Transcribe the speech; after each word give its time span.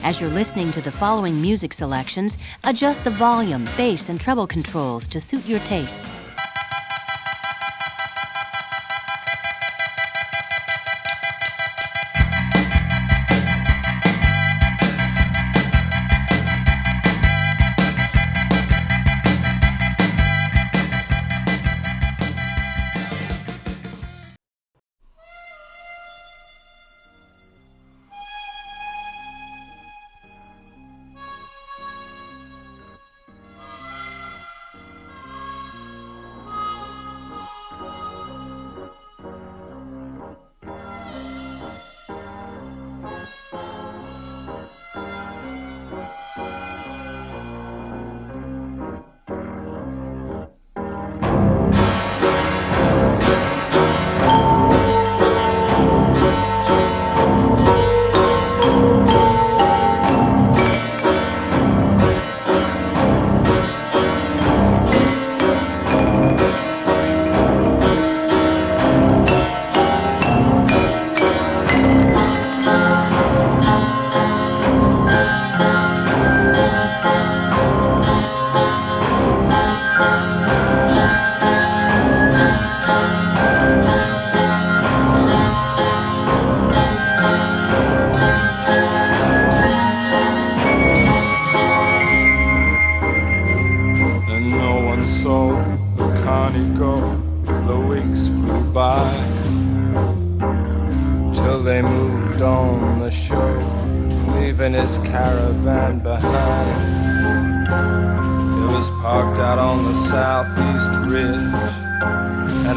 As 0.00 0.20
you're 0.20 0.30
listening 0.30 0.70
to 0.72 0.80
the 0.80 0.92
following 0.92 1.42
music 1.42 1.72
selections, 1.72 2.38
adjust 2.62 3.02
the 3.02 3.10
volume, 3.10 3.68
bass, 3.76 4.08
and 4.08 4.20
treble 4.20 4.46
controls 4.46 5.08
to 5.08 5.20
suit 5.20 5.44
your 5.44 5.58
tastes. 5.60 6.20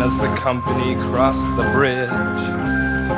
As 0.02 0.18
the 0.18 0.34
company 0.36 0.96
crossed 0.96 1.46
the 1.56 1.64
bridge, 1.76 2.10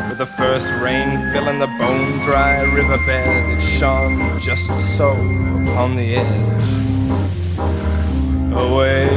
with 0.09 0.17
the 0.17 0.25
first 0.25 0.69
rain 0.81 1.31
filling 1.31 1.57
the 1.57 1.67
bone 1.79 2.19
dry 2.19 2.61
riverbed, 2.61 3.55
it 3.55 3.61
shone 3.61 4.37
just 4.37 4.67
so 4.97 5.11
upon 5.11 5.95
the 5.95 6.15
edge. 6.15 6.69
Away, 8.53 9.07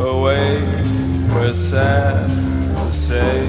away, 0.00 0.62
we're 1.34 1.52
sad 1.52 2.30
to 2.30 2.92
say. 2.92 3.46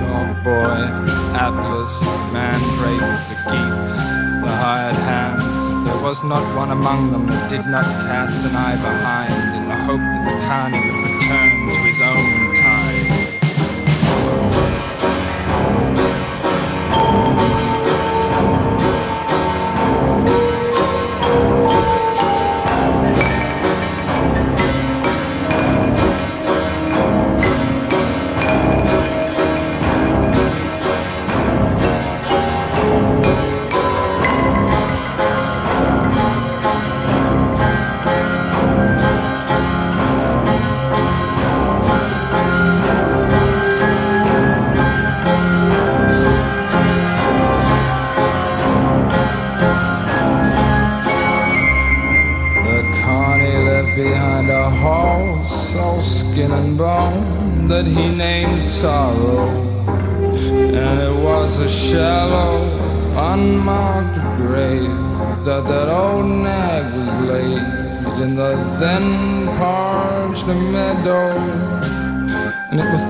Dog 0.00 0.28
boy, 0.48 0.80
Atlas, 1.36 1.94
Mandrake, 2.32 3.20
the 3.28 3.36
geeks, 3.52 3.96
the 4.44 4.52
hired 4.64 4.96
hands. 4.96 5.86
There 5.86 6.02
was 6.02 6.24
not 6.24 6.56
one 6.56 6.70
among 6.70 7.12
them 7.12 7.26
that 7.26 7.50
did 7.50 7.66
not 7.66 7.84
cast 7.84 8.46
an 8.46 8.56
eye 8.56 8.76
behind 8.76 9.63
hope 9.84 10.00
that 10.00 10.24
the 10.24 10.46
Carny 10.46 10.80
would 10.80 11.10
return 11.10 11.68
to 11.68 11.74
his 11.80 12.00
own 12.00 12.53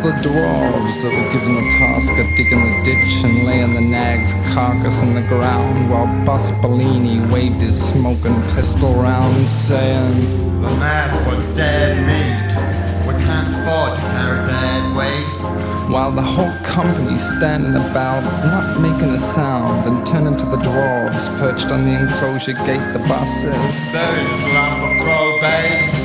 the 0.05 0.11
dwarves 0.21 1.01
that 1.01 1.15
were 1.15 1.33
given 1.33 1.55
the 1.55 1.71
task 1.71 2.13
of 2.13 2.27
digging 2.37 2.61
the 2.61 2.83
ditch 2.85 3.25
and 3.25 3.47
laying 3.47 3.73
the 3.73 3.81
nag's 3.81 4.35
carcass 4.53 5.01
in 5.01 5.15
the 5.15 5.23
ground 5.23 5.91
while 5.91 6.07
Boss 6.27 6.53
Bellini 6.61 7.27
waved 7.33 7.63
his 7.63 7.89
smoking 7.89 8.39
pistol 8.55 8.93
round, 8.93 9.47
saying, 9.47 10.61
The 10.61 10.69
man 10.77 11.27
was 11.27 11.47
dead 11.57 11.97
meat. 12.05 12.53
We 13.09 13.15
can't 13.25 13.49
afford 13.49 13.97
to 13.97 14.03
carry 14.13 14.47
dead 14.47 14.95
weight. 14.95 15.91
while 15.91 16.13
the 16.13 16.21
whole 16.21 16.53
company 16.63 17.17
standing 17.17 17.75
about, 17.75 18.23
not 18.45 18.81
making 18.81 19.09
a 19.09 19.19
sound, 19.19 19.87
and 19.87 20.07
turning 20.07 20.37
to 20.37 20.45
the 20.45 20.59
dwarves 20.59 21.35
perched 21.39 21.73
on 21.73 21.87
the 21.87 21.99
enclosure 21.99 22.53
gate, 22.67 22.93
the 22.93 22.99
boss 23.09 23.41
says, 23.41 23.81
There's 23.91 24.29
a 24.29 24.53
lump 24.53 24.83
of 24.85 25.03
crow 25.03 25.41
bait. 25.41 26.04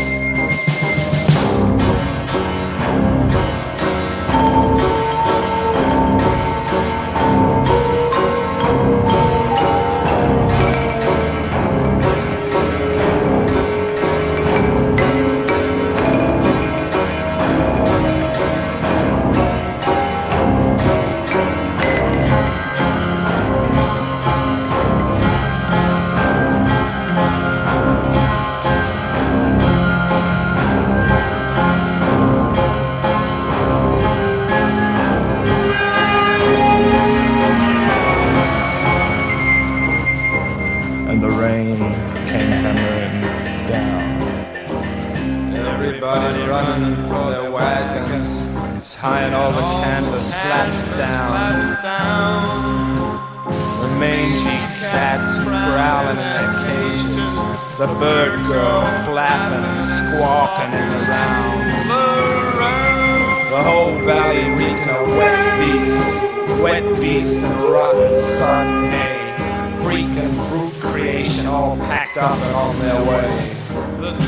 On 72.21 72.79
their 72.79 73.01
way. 73.03 73.55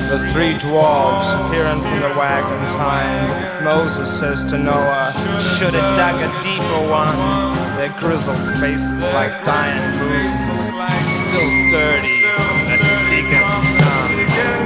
The 0.09 0.19
three 0.33 0.53
dwarves 0.55 1.27
peering 1.51 1.81
from 1.81 1.99
the 2.01 2.13
wagon's 2.17 2.69
hind. 2.69 3.65
Moses 3.65 4.09
says 4.19 4.43
to 4.45 4.57
Noah, 4.57 5.11
Should 5.57 5.73
have 5.73 5.97
dug 5.97 6.21
a 6.21 6.29
deeper 6.43 6.89
one. 6.89 7.17
Their 7.77 7.93
grizzled 7.99 8.37
faces 8.59 9.03
like 9.13 9.43
dying 9.43 9.97
moons, 9.99 10.35
still 11.27 11.69
dirty 11.69 12.21
from 12.21 12.57
the 12.69 12.77
digging. 13.09 14.60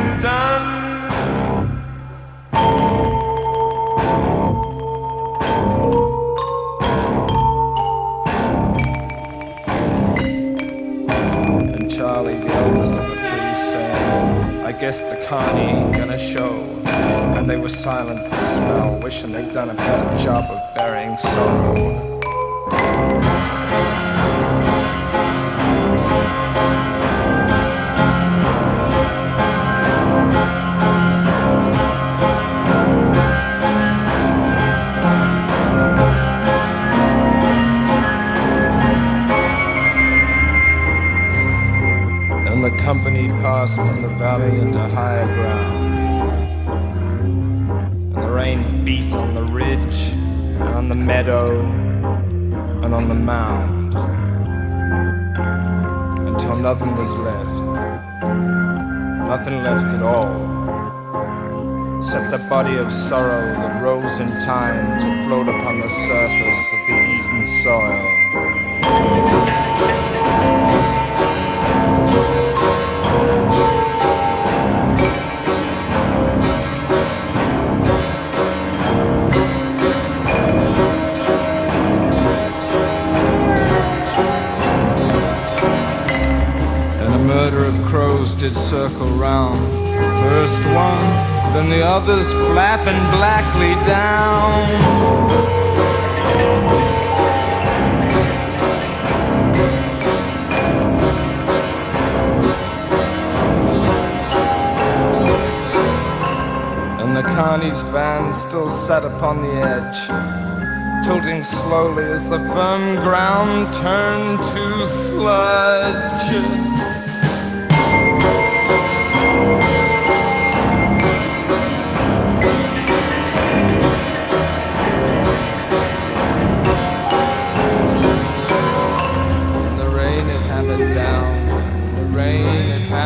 Guess 14.80 15.00
the 15.01 15.25
Carney 15.27 15.62
ain't 15.62 15.95
gonna 15.95 16.18
show. 16.18 16.62
And 16.86 17.50
they 17.50 17.57
were 17.57 17.69
silent 17.69 18.19
for 18.30 18.36
a 18.36 18.45
spell, 18.45 19.00
wishing 19.00 19.31
they'd 19.31 19.54
done 19.54 19.69
a 19.69 19.74
better 19.74 20.24
job 20.24 20.50
of 20.51 20.75
burying 20.75 21.18
sorrow. 21.18 22.16
Passed 43.66 43.94
from 43.94 44.02
the 44.04 44.10
valley 44.20 44.60
into 44.60 44.80
higher 44.80 45.26
ground. 45.26 45.86
And 48.16 48.24
the 48.24 48.30
rain 48.30 48.86
beat 48.86 49.12
on 49.14 49.34
the 49.34 49.44
ridge, 49.46 50.10
and 50.60 50.76
on 50.76 50.90
the 50.90 50.96
meadow, 50.96 51.62
and 52.84 52.94
on 52.94 53.08
the 53.08 53.16
mound. 53.16 53.96
Until 56.28 56.56
nothing 56.58 56.92
was 56.96 57.16
left. 57.16 58.24
Nothing 59.34 59.64
left 59.64 59.94
at 59.96 60.04
all. 60.04 60.32
Except 62.04 62.30
the 62.32 62.48
body 62.48 62.76
of 62.76 62.94
sorrow 62.94 63.42
that 63.42 63.82
rose 63.82 64.20
in 64.20 64.28
time 64.28 65.00
to 65.00 65.08
float 65.26 65.48
upon 65.48 65.80
the 65.80 65.90
surface 65.90 66.72
of 66.74 66.80
the 66.88 66.98
eaten 67.16 67.46
soil. 67.64 69.35
Did 88.50 88.56
circle 88.56 89.08
round. 89.08 89.58
First 90.30 90.64
one, 90.66 91.08
then 91.54 91.68
the 91.68 91.84
others 91.84 92.32
flapping 92.32 93.02
blackly 93.18 93.74
down. 93.88 94.62
And 107.02 107.18
the 107.18 107.24
Carney's 107.24 107.82
van 107.94 108.32
still 108.32 108.70
sat 108.70 109.04
upon 109.04 109.42
the 109.42 109.56
edge 109.74 110.02
tilting 111.04 111.44
slowly 111.44 112.04
as 112.04 112.30
the 112.30 112.42
firm 112.54 112.96
ground 112.98 113.74
turned 113.74 114.44
to 114.44 114.86
sludge. 114.86 116.85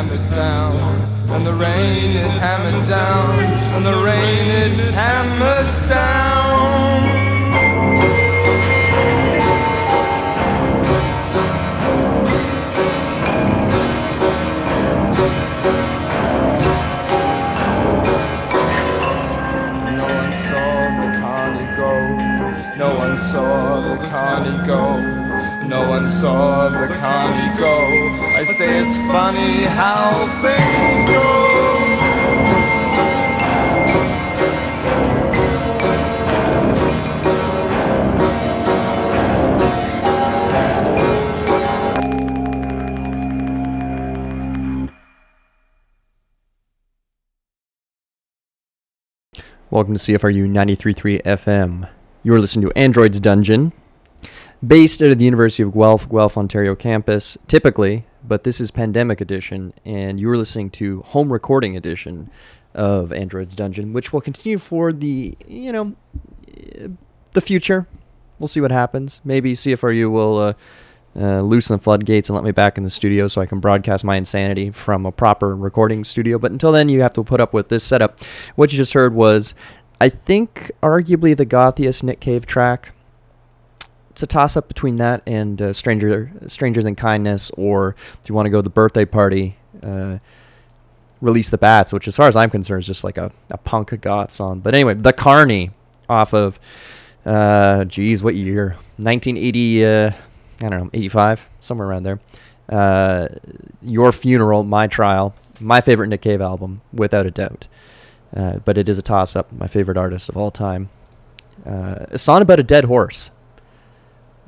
Hammered 0.09 0.31
down, 0.31 0.75
and 1.29 1.45
the 1.45 1.53
rain 1.53 2.15
it 2.15 2.31
hammered 2.31 2.87
down, 2.87 3.39
and 3.75 3.85
the 3.85 4.03
rain 4.03 4.49
it 4.49 4.93
hammered 4.93 5.89
down. 5.89 6.18
How 29.79 30.27
things 30.41 31.05
go. 31.09 31.23
Welcome 49.69 49.93
to 49.93 49.99
CFRU 50.01 50.49
93.3 50.49 51.21
FM. 51.23 51.87
You 52.23 52.33
are 52.33 52.41
listening 52.41 52.67
to 52.67 52.77
Android's 52.77 53.21
Dungeon, 53.21 53.71
based 54.65 55.01
out 55.01 55.11
of 55.11 55.19
the 55.19 55.23
University 55.23 55.63
of 55.63 55.71
Guelph, 55.71 56.09
Guelph, 56.09 56.37
Ontario 56.37 56.75
campus, 56.75 57.37
typically, 57.47 58.05
but 58.29 58.43
this 58.43 58.61
is 58.61 58.69
Pandemic 58.69 59.19
Edition, 59.19 59.73
and 59.83 60.19
you 60.19 60.29
are 60.29 60.37
listening 60.37 60.69
to 60.69 61.01
Home 61.01 61.33
Recording 61.33 61.75
Edition 61.75 62.29
of 62.75 63.11
Android's 63.11 63.55
Dungeon, 63.55 63.91
which 63.91 64.13
will 64.13 64.21
continue 64.21 64.59
for 64.59 64.93
the, 64.93 65.35
you 65.47 65.71
know, 65.71 65.95
eh, 66.55 66.89
the 67.31 67.41
future. 67.41 67.87
We'll 68.37 68.47
see 68.47 68.61
what 68.61 68.71
happens. 68.71 69.19
Maybe 69.25 69.53
CFRU 69.53 70.11
will 70.11 70.37
uh, 70.37 70.53
uh, 71.15 71.41
loosen 71.41 71.77
the 71.77 71.83
floodgates 71.83 72.29
and 72.29 72.35
let 72.35 72.45
me 72.45 72.51
back 72.51 72.77
in 72.77 72.83
the 72.83 72.91
studio 72.91 73.27
so 73.27 73.41
I 73.41 73.47
can 73.47 73.59
broadcast 73.59 74.05
my 74.05 74.15
insanity 74.15 74.69
from 74.69 75.07
a 75.07 75.11
proper 75.11 75.55
recording 75.55 76.03
studio. 76.03 76.37
But 76.37 76.51
until 76.51 76.71
then, 76.71 76.87
you 76.87 77.01
have 77.01 77.13
to 77.15 77.23
put 77.23 77.41
up 77.41 77.51
with 77.51 77.69
this 77.69 77.83
setup. 77.83 78.23
What 78.55 78.71
you 78.71 78.77
just 78.77 78.93
heard 78.93 79.15
was, 79.15 79.55
I 79.99 80.07
think, 80.07 80.71
arguably 80.83 81.35
the 81.35 81.45
gothiest 81.45 82.03
Nick 82.03 82.19
Cave 82.19 82.45
track. 82.45 82.93
It's 84.19 84.23
a 84.23 84.27
toss 84.27 84.57
up 84.57 84.67
between 84.67 84.97
that 84.97 85.23
and 85.25 85.61
uh, 85.61 85.71
Stranger 85.71 86.29
Stranger 86.47 86.83
Than 86.83 86.97
Kindness, 86.97 87.51
or 87.51 87.95
if 88.21 88.27
you 88.27 88.35
want 88.35 88.47
to 88.47 88.49
go 88.49 88.59
the 88.59 88.69
birthday 88.69 89.05
party, 89.05 89.55
uh, 89.81 90.17
Release 91.21 91.47
the 91.47 91.57
Bats, 91.57 91.93
which, 91.93 92.05
as 92.05 92.17
far 92.17 92.27
as 92.27 92.35
I'm 92.35 92.49
concerned, 92.49 92.81
is 92.81 92.87
just 92.87 93.05
like 93.05 93.17
a, 93.17 93.31
a 93.49 93.57
punk 93.57 94.01
goth 94.01 94.33
song. 94.33 94.59
But 94.59 94.75
anyway, 94.75 94.95
The 94.95 95.13
Carney 95.13 95.71
off 96.09 96.33
of, 96.33 96.59
uh, 97.25 97.85
geez, 97.85 98.21
what 98.21 98.35
year? 98.35 98.71
1980. 98.97 99.85
Uh, 99.85 100.11
I 100.63 100.67
don't 100.67 100.71
know, 100.71 100.89
85, 100.91 101.47
somewhere 101.61 101.87
around 101.87 102.03
there. 102.03 102.19
Uh, 102.67 103.29
Your 103.81 104.11
Funeral, 104.11 104.63
My 104.63 104.87
Trial, 104.87 105.33
my 105.61 105.79
favorite 105.79 106.07
Nick 106.07 106.23
Cave 106.23 106.41
album, 106.41 106.81
without 106.91 107.25
a 107.25 107.31
doubt. 107.31 107.69
Uh, 108.35 108.57
but 108.65 108.77
it 108.77 108.89
is 108.89 108.97
a 108.97 109.01
toss 109.01 109.37
up, 109.37 109.49
my 109.53 109.67
favorite 109.67 109.95
artist 109.95 110.27
of 110.27 110.35
all 110.35 110.51
time. 110.51 110.89
Uh, 111.65 112.07
a 112.09 112.17
song 112.17 112.41
about 112.41 112.59
a 112.59 112.63
dead 112.63 112.83
horse. 112.83 113.31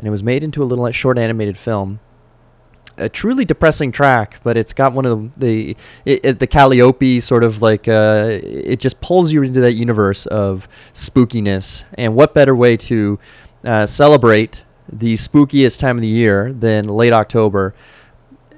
And 0.02 0.08
it 0.08 0.12
was 0.12 0.24
made 0.24 0.44
into 0.44 0.64
a 0.64 0.66
little 0.66 0.90
short 0.90 1.20
animated 1.20 1.58
film. 1.58 2.00
A 2.98 3.08
truly 3.08 3.46
depressing 3.46 3.92
track, 3.92 4.40
but 4.44 4.58
it's 4.58 4.74
got 4.74 4.94
one 4.94 5.06
of 5.06 5.40
the 5.40 5.78
it, 6.06 6.20
it, 6.24 6.40
the 6.40 6.48
Calliope 6.48 7.20
sort 7.20 7.44
of 7.44 7.62
like 7.62 7.88
uh, 7.88 8.40
it 8.42 8.80
just 8.80 9.00
pulls 9.00 9.32
you 9.32 9.44
into 9.44 9.62
that 9.62 9.74
universe 9.74 10.26
of 10.26 10.68
spookiness. 10.92 11.84
And 11.94 12.16
what 12.16 12.34
better 12.34 12.56
way 12.56 12.78
to 12.78 13.20
uh, 13.64 13.86
celebrate 13.86 14.64
the 14.92 15.14
spookiest 15.14 15.80
time 15.80 15.98
of 15.98 16.02
the 16.02 16.08
year 16.08 16.52
than 16.52 16.88
late 16.88 17.14
October, 17.14 17.76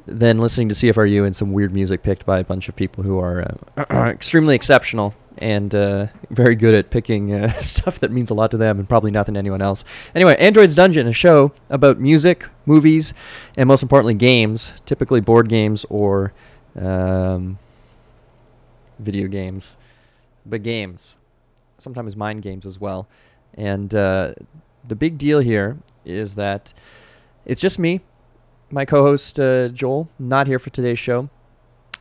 than 0.05 0.37
listening 0.37 0.69
to 0.69 0.75
CFRU 0.75 1.25
and 1.25 1.35
some 1.35 1.51
weird 1.51 1.73
music 1.73 2.03
picked 2.03 2.25
by 2.25 2.39
a 2.39 2.43
bunch 2.43 2.69
of 2.69 2.75
people 2.75 3.03
who 3.03 3.19
are 3.19 3.55
uh, 3.77 4.05
extremely 4.09 4.55
exceptional 4.55 5.13
and 5.37 5.73
uh, 5.73 6.07
very 6.29 6.55
good 6.55 6.73
at 6.73 6.89
picking 6.89 7.33
uh, 7.33 7.51
stuff 7.61 7.99
that 7.99 8.11
means 8.11 8.29
a 8.29 8.33
lot 8.33 8.51
to 8.51 8.57
them 8.57 8.79
and 8.79 8.87
probably 8.87 9.11
nothing 9.11 9.33
to 9.33 9.39
anyone 9.39 9.61
else. 9.61 9.83
Anyway, 10.13 10.35
Android's 10.37 10.75
Dungeon, 10.75 11.07
a 11.07 11.13
show 11.13 11.51
about 11.69 11.99
music, 11.99 12.47
movies, 12.65 13.13
and 13.57 13.67
most 13.67 13.83
importantly, 13.83 14.13
games, 14.13 14.73
typically 14.85 15.21
board 15.21 15.49
games 15.49 15.85
or 15.89 16.33
um, 16.79 17.57
video 18.99 19.27
games, 19.27 19.75
but 20.45 20.63
games, 20.63 21.15
sometimes 21.77 22.15
mind 22.15 22.41
games 22.41 22.65
as 22.65 22.79
well. 22.79 23.07
And 23.53 23.93
uh, 23.93 24.33
the 24.87 24.95
big 24.95 25.17
deal 25.17 25.39
here 25.39 25.77
is 26.05 26.35
that 26.35 26.73
it's 27.45 27.61
just 27.61 27.77
me, 27.79 28.01
my 28.71 28.85
co-host 28.85 29.39
uh, 29.39 29.69
Joel, 29.69 30.09
not 30.17 30.47
here 30.47 30.59
for 30.59 30.69
today's 30.69 30.99
show 30.99 31.29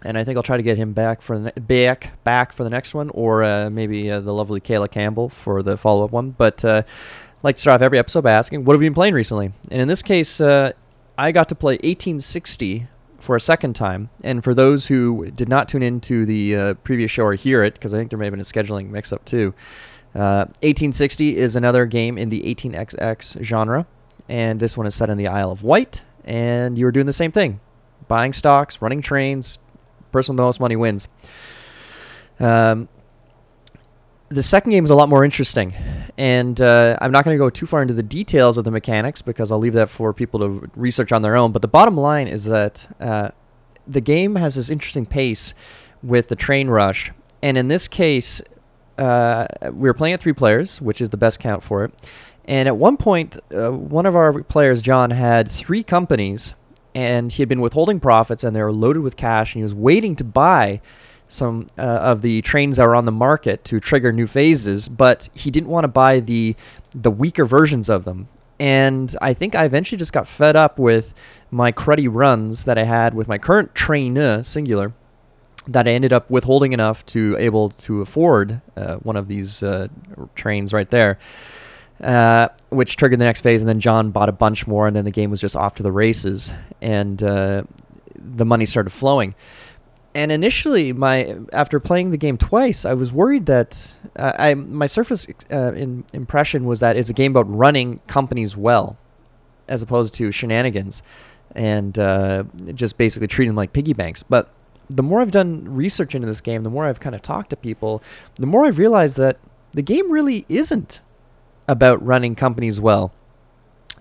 and 0.05 0.19
I 0.19 0.25
think 0.25 0.37
I'll 0.37 0.43
try 0.43 0.57
to 0.57 0.63
get 0.63 0.77
him 0.77 0.93
back 0.93 1.23
for 1.23 1.39
the 1.39 1.53
ne- 1.57 1.61
back 1.61 2.23
back 2.25 2.53
for 2.53 2.65
the 2.65 2.71
next 2.71 2.95
one, 2.95 3.11
or 3.11 3.43
uh, 3.43 3.71
maybe 3.71 4.11
uh, 4.11 4.21
the 4.21 4.33
lovely 4.33 4.61
Kayla 4.61 4.91
Campbell 4.91 5.29
for 5.29 5.63
the 5.63 5.77
follow 5.77 6.05
up 6.05 6.13
one. 6.13 6.31
But 6.31 6.65
uh, 6.65 6.83
I'd 6.87 7.45
like 7.45 7.57
to 7.57 7.61
start 7.63 7.77
off 7.77 7.85
every 7.85 7.99
episode 7.99 8.23
by 8.23 8.33
asking, 8.33 8.65
what 8.65 8.75
have 8.75 8.83
you 8.83 8.91
been 8.91 8.95
playing 8.95 9.15
recently? 9.15 9.53
And 9.71 9.81
in 9.81 9.89
this 9.89 10.03
case, 10.03 10.41
uh, 10.41 10.73
I 11.17 11.33
got 11.33 11.49
to 11.51 11.55
play 11.55 11.75
1860 11.75 12.89
for 13.19 13.37
a 13.37 13.41
second 13.41 13.75
time. 13.75 14.11
And 14.23 14.43
for 14.43 14.55
those 14.55 14.87
who 14.87 15.31
did 15.31 15.49
not 15.49 15.69
tune 15.69 15.83
into 15.83 16.27
the 16.27 16.57
uh, 16.57 16.75
previous 16.75 17.11
show 17.11 17.25
or 17.25 17.35
hear 17.35 17.63
it, 17.63 17.75
because 17.75 17.95
I 17.95 17.99
think 17.99 18.11
there 18.11 18.19
may 18.19 18.27
have 18.27 18.33
been 18.33 18.41
a 18.41 18.45
scheduling 18.45 18.91
mix 18.91 19.13
up 19.13 19.25
too. 19.25 19.55
1860 20.13 21.37
uh, 21.37 21.41
is 21.41 21.57
another 21.57 21.87
game 21.87 22.19
in 22.19 22.29
the 22.29 22.43
18xx 22.43 23.43
genre, 23.43 23.87
and 24.29 24.61
this 24.61 24.77
one 24.77 24.87
is 24.87 24.95
set 24.95 25.09
in 25.09 25.17
the 25.17 25.27
Isle 25.27 25.51
of 25.51 25.63
Wight. 25.63 26.03
And 26.25 26.77
you 26.77 26.85
were 26.85 26.93
doing 26.93 27.07
the 27.07 27.13
same 27.13 27.33
thing 27.33 27.61
buying 28.09 28.33
stocks, 28.33 28.83
running 28.83 29.01
trains, 29.01 29.59
person 30.13 30.35
with 30.35 30.39
the 30.39 30.45
most 30.45 30.61
money 30.61 30.77
wins. 30.77 31.09
Um, 32.39 32.89
the 34.29 34.43
second 34.43 34.71
game 34.71 34.85
is 34.85 34.91
a 34.91 34.95
lot 34.95 35.09
more 35.09 35.25
interesting, 35.25 35.75
and 36.17 36.61
uh, 36.61 36.97
I'm 37.01 37.13
not 37.13 37.25
going 37.25 37.35
to 37.35 37.39
go 37.39 37.51
too 37.51 37.67
far 37.67 37.83
into 37.83 37.95
the 37.95 38.03
details 38.03 38.57
of 38.57 38.65
the 38.65 38.71
mechanics 38.71 39.21
because 39.21 39.53
I'll 39.53 39.59
leave 39.59 39.75
that 39.75 39.91
for 39.91 40.13
people 40.15 40.41
to 40.41 40.71
research 40.75 41.13
on 41.13 41.23
their 41.23 41.37
own. 41.37 41.53
But 41.53 41.61
the 41.63 41.69
bottom 41.69 41.97
line 41.97 42.29
is 42.29 42.45
that 42.47 42.95
uh, 42.99 43.31
the 43.87 44.01
game 44.01 44.37
has 44.37 44.55
this 44.55 44.71
interesting 44.71 45.05
pace 45.05 45.55
with 46.03 46.29
the 46.29 46.37
train 46.37 46.69
rush, 46.69 47.13
and 47.43 47.59
in 47.59 47.69
this 47.69 47.89
case, 47.89 48.41
uh, 48.97 49.47
we 49.65 49.89
were 49.89 49.95
playing 49.95 50.15
at 50.15 50.21
three 50.21 50.33
players, 50.33 50.81
which 50.81 51.01
is 51.01 51.11
the 51.11 51.17
best 51.17 51.39
count 51.39 51.63
for 51.63 51.85
it. 51.85 51.93
And 52.45 52.67
at 52.69 52.77
one 52.77 52.97
point, 52.97 53.37
uh, 53.55 53.71
one 53.71 54.07
of 54.07 54.17
our 54.17 54.43
players, 54.43 54.83
John, 54.83 55.11
had 55.11 55.49
three 55.51 55.83
companies 55.83 56.55
and 56.95 57.33
he 57.33 57.43
had 57.43 57.49
been 57.49 57.61
withholding 57.61 58.01
profits 58.01 58.45
and 58.45 58.55
they 58.55 58.63
were 58.63 58.73
loaded 58.73 59.03
with 59.03 59.17
cash 59.17 59.55
and 59.55 59.61
he 59.61 59.63
was 59.63 59.75
waiting 59.75 60.17
to 60.17 60.25
buy 60.25 60.81
some 61.29 61.67
uh, 61.79 61.83
of 61.83 62.21
the 62.23 62.43
trains 62.43 62.77
that 62.77 62.87
were 62.87 62.95
on 62.95 63.07
the 63.07 63.13
market 63.13 63.65
to 63.65 63.81
trigger 63.81 64.13
new 64.13 64.27
phases 64.27 64.89
but 64.89 65.29
he 65.35 65.51
didn't 65.51 65.71
want 65.71 65.85
to 65.85 65.89
buy 65.89 66.21
the 66.21 66.55
the 66.95 67.11
weaker 67.11 67.45
versions 67.45 67.89
of 67.89 68.05
them. 68.05 68.29
And 68.59 69.17
I 69.21 69.35
think 69.35 69.55
I 69.55 69.65
eventually 69.65 69.99
just 69.99 70.13
got 70.13 70.29
fed 70.29 70.55
up 70.55 70.79
with 70.79 71.15
my 71.51 71.73
cruddy 71.73 72.09
runs 72.11 72.65
that 72.65 72.79
I 72.79 72.85
had 72.85 73.15
with 73.15 73.29
my 73.29 73.39
current 73.39 73.75
train 73.75 74.45
singular 74.45 74.93
that 75.67 75.87
I 75.87 75.93
ended 75.93 76.13
up 76.13 76.31
withholding 76.31 76.73
enough 76.73 77.05
to 77.07 77.37
able 77.39 77.71
to 77.71 78.01
afford 78.01 78.61
uh, 78.77 78.97
one 78.97 79.17
of 79.17 79.29
these 79.29 79.63
uh, 79.63 79.89
trains 80.35 80.73
right 80.73 80.91
there 80.91 81.19
uh, 82.01 82.49
which 82.71 82.97
triggered 82.97 83.21
the 83.21 83.25
next 83.25 83.41
phase. 83.43 83.63
And 83.63 83.69
then 83.69 83.81
John 83.81 84.11
bought 84.11 84.29
a 84.29 84.33
bunch 84.33 84.67
more, 84.67 84.87
and 84.87 84.95
then 84.97 85.05
the 85.05 85.11
game 85.11 85.31
was 85.31 85.41
just 85.41 85.57
off 85.57 85.75
to 85.77 85.83
the 85.83 85.93
races, 85.93 86.53
and 86.81 87.23
uh, 87.23 87.63
the 88.15 88.45
money 88.45 88.67
started 88.67 88.91
flowing. 88.91 89.35
And 90.15 90.31
initially, 90.31 90.93
my 90.93 91.39
after 91.53 91.81
playing 91.81 92.11
the 92.11 92.19
game 92.19 92.37
twice, 92.37 92.85
I 92.85 92.93
was 92.93 93.11
worried 93.13 93.47
that 93.47 93.95
uh, 94.17 94.33
I 94.39 94.55
my 94.55 94.87
surface 94.87 95.27
uh, 95.51 95.73
in, 95.73 96.05
impression 96.13 96.67
was 96.67 96.81
that 96.81 96.97
it's 96.97 97.09
a 97.09 97.15
game 97.15 97.33
about 97.33 97.51
running 97.51 98.01
companies 98.09 98.57
well, 98.57 98.99
as 99.69 99.81
opposed 99.81 100.13
to 100.15 100.31
shenanigans, 100.31 101.03
and 101.55 101.99
uh, 101.99 102.45
just 102.75 102.99
basically 102.99 103.27
treating 103.27 103.51
them 103.51 103.57
like 103.57 103.73
piggy 103.73 103.95
banks. 103.95 104.23
But 104.23 104.51
the 104.91 105.03
more 105.03 105.23
I've 105.23 105.31
done 105.31 105.65
research 105.65 106.15
into 106.15 106.27
this 106.27 106.43
game, 106.43 106.63
the 106.63 106.71
more 106.71 106.87
I've 106.87 107.01
kind 107.01 107.15
of 107.15 107.23
talked 107.23 107.51
to 107.51 107.57
people, 107.57 108.03
the 108.35 108.47
more 108.47 108.67
I've 108.67 108.79
realized 108.79 109.17
that 109.17 109.39
the 109.73 109.83
game 109.83 110.11
really 110.11 110.45
isn't 110.51 111.01
about 111.69 112.05
running 112.05 112.35
companies 112.35 112.81
well. 112.81 113.13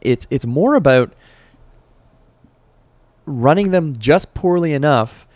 It's 0.01 0.27
it's 0.30 0.46
more 0.46 0.75
about 0.75 1.13
running 3.25 3.72
them 3.72 3.96
just 3.96 4.34
poorly 4.34 4.74
enough, 4.74 5.27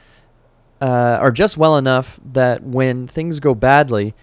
uh, 0.82 1.20
or 1.22 1.32
just 1.32 1.58
well 1.58 1.78
enough 1.78 2.20
that 2.26 2.64
when 2.64 3.08
things 3.08 3.40
go 3.40 3.54
badly, 3.54 4.14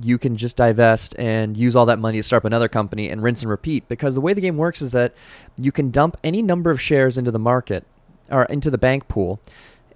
you 0.00 0.16
can 0.16 0.36
just 0.36 0.56
divest 0.56 1.14
and 1.18 1.56
use 1.56 1.74
all 1.74 1.86
that 1.86 1.98
money 1.98 2.18
to 2.18 2.22
start 2.22 2.42
up 2.42 2.46
another 2.46 2.68
company 2.68 3.10
and 3.10 3.22
rinse 3.22 3.42
and 3.42 3.50
repeat. 3.50 3.88
Because 3.88 4.14
the 4.14 4.20
way 4.20 4.32
the 4.32 4.40
game 4.40 4.56
works 4.56 4.80
is 4.80 4.92
that 4.92 5.12
you 5.58 5.72
can 5.72 5.90
dump 5.90 6.16
any 6.22 6.42
number 6.42 6.70
of 6.70 6.80
shares 6.80 7.18
into 7.18 7.30
the 7.30 7.38
market 7.38 7.84
or 8.30 8.44
into 8.44 8.70
the 8.70 8.78
bank 8.78 9.08
pool, 9.08 9.40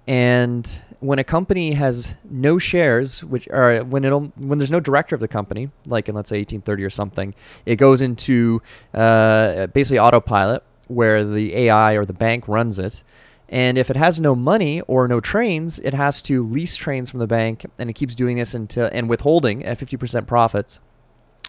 and 0.05 0.81
when 0.99 1.19
a 1.19 1.23
company 1.23 1.73
has 1.73 2.15
no 2.29 2.57
shares, 2.57 3.23
which 3.23 3.47
are 3.49 3.83
when 3.83 4.03
it 4.05 4.11
when 4.11 4.57
there's 4.57 4.71
no 4.71 4.79
director 4.79 5.15
of 5.15 5.21
the 5.21 5.27
company, 5.27 5.69
like 5.85 6.09
in 6.09 6.15
let's 6.15 6.29
say 6.29 6.37
1830 6.37 6.83
or 6.83 6.89
something, 6.89 7.33
it 7.65 7.77
goes 7.77 8.01
into 8.01 8.61
uh, 8.93 9.67
basically 9.67 9.99
autopilot 9.99 10.63
where 10.87 11.23
the 11.23 11.55
AI 11.55 11.93
or 11.93 12.05
the 12.05 12.13
bank 12.13 12.47
runs 12.47 12.79
it. 12.79 13.03
And 13.47 13.77
if 13.77 13.89
it 13.89 13.95
has 13.95 14.19
no 14.19 14.35
money 14.35 14.81
or 14.81 15.07
no 15.07 15.19
trains, 15.19 15.77
it 15.79 15.93
has 15.93 16.21
to 16.23 16.43
lease 16.43 16.75
trains 16.75 17.09
from 17.09 17.19
the 17.19 17.27
bank, 17.27 17.65
and 17.77 17.89
it 17.89 17.93
keeps 17.93 18.15
doing 18.15 18.37
this 18.37 18.53
until 18.53 18.89
and 18.91 19.07
withholding 19.07 19.63
at 19.63 19.77
50% 19.77 20.25
profits 20.25 20.79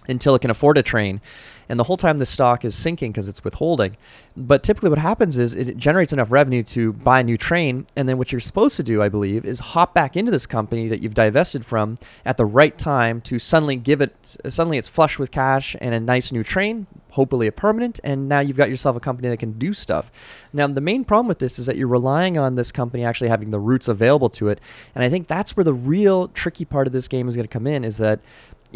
until 0.09 0.35
it 0.35 0.41
can 0.41 0.51
afford 0.51 0.79
a 0.79 0.83
train. 0.83 1.21
And 1.69 1.79
the 1.79 1.85
whole 1.85 1.97
time 1.97 2.19
the 2.19 2.27
stock 2.27 2.65
is 2.65 2.75
sinking 2.75 3.13
because 3.13 3.29
it's 3.29 3.45
withholding. 3.45 3.97
But 4.37 4.63
typically, 4.63 4.91
what 4.91 4.99
happens 4.99 5.39
is 5.39 5.55
it 5.55 5.77
generates 5.77 6.13
enough 6.13 6.31
revenue 6.31 6.63
to 6.65 6.93
buy 6.93 7.21
a 7.21 7.25
new 7.25 7.37
train. 7.37 7.87
And 7.97 8.09
then 8.09 8.19
what 8.19 8.33
you're 8.33 8.41
supposed 8.41 8.77
to 8.77 8.83
do, 8.83 9.03
I 9.03 9.09
believe, 9.09 9.45
is 9.45 9.61
hop 9.61 9.95
back 9.95 10.17
into 10.17 10.31
this 10.31 10.47
company 10.47 10.89
that 10.89 11.01
you've 11.01 11.15
divested 11.15 11.65
from 11.65 11.99
at 12.25 12.37
the 12.37 12.45
right 12.45 12.77
time 12.77 13.21
to 13.23 13.39
suddenly 13.39 13.77
give 13.77 14.01
it, 14.01 14.37
suddenly 14.49 14.79
it's 14.79 14.89
flush 14.89 15.19
with 15.19 15.31
cash 15.31 15.77
and 15.81 15.95
a 15.95 16.01
nice 16.01 16.33
new 16.33 16.45
train, 16.45 16.87
hopefully 17.11 17.47
a 17.47 17.53
permanent. 17.53 17.99
And 18.05 18.29
now 18.29 18.41
you've 18.41 18.57
got 18.57 18.69
yourself 18.69 18.97
a 18.97 19.01
company 19.01 19.29
that 19.29 19.39
can 19.39 19.53
do 19.53 19.73
stuff. 19.73 20.11
Now, 20.53 20.67
the 20.67 20.81
main 20.81 21.05
problem 21.05 21.29
with 21.29 21.39
this 21.39 21.59
is 21.59 21.67
that 21.67 21.77
you're 21.77 21.89
relying 21.89 22.39
on 22.39 22.55
this 22.55 22.71
company 22.71 23.05
actually 23.05 23.29
having 23.29 23.51
the 23.51 23.59
routes 23.59 23.89
available 23.89 24.29
to 24.31 24.49
it. 24.49 24.61
And 24.95 25.03
I 25.03 25.09
think 25.09 25.27
that's 25.27 25.57
where 25.57 25.65
the 25.65 25.73
real 25.73 26.29
tricky 26.29 26.65
part 26.65 26.87
of 26.87 26.93
this 26.93 27.09
game 27.09 27.29
is 27.29 27.37
going 27.37 27.49
to 27.49 27.53
come 27.53 27.67
in 27.67 27.85
is 27.85 27.97
that 27.99 28.21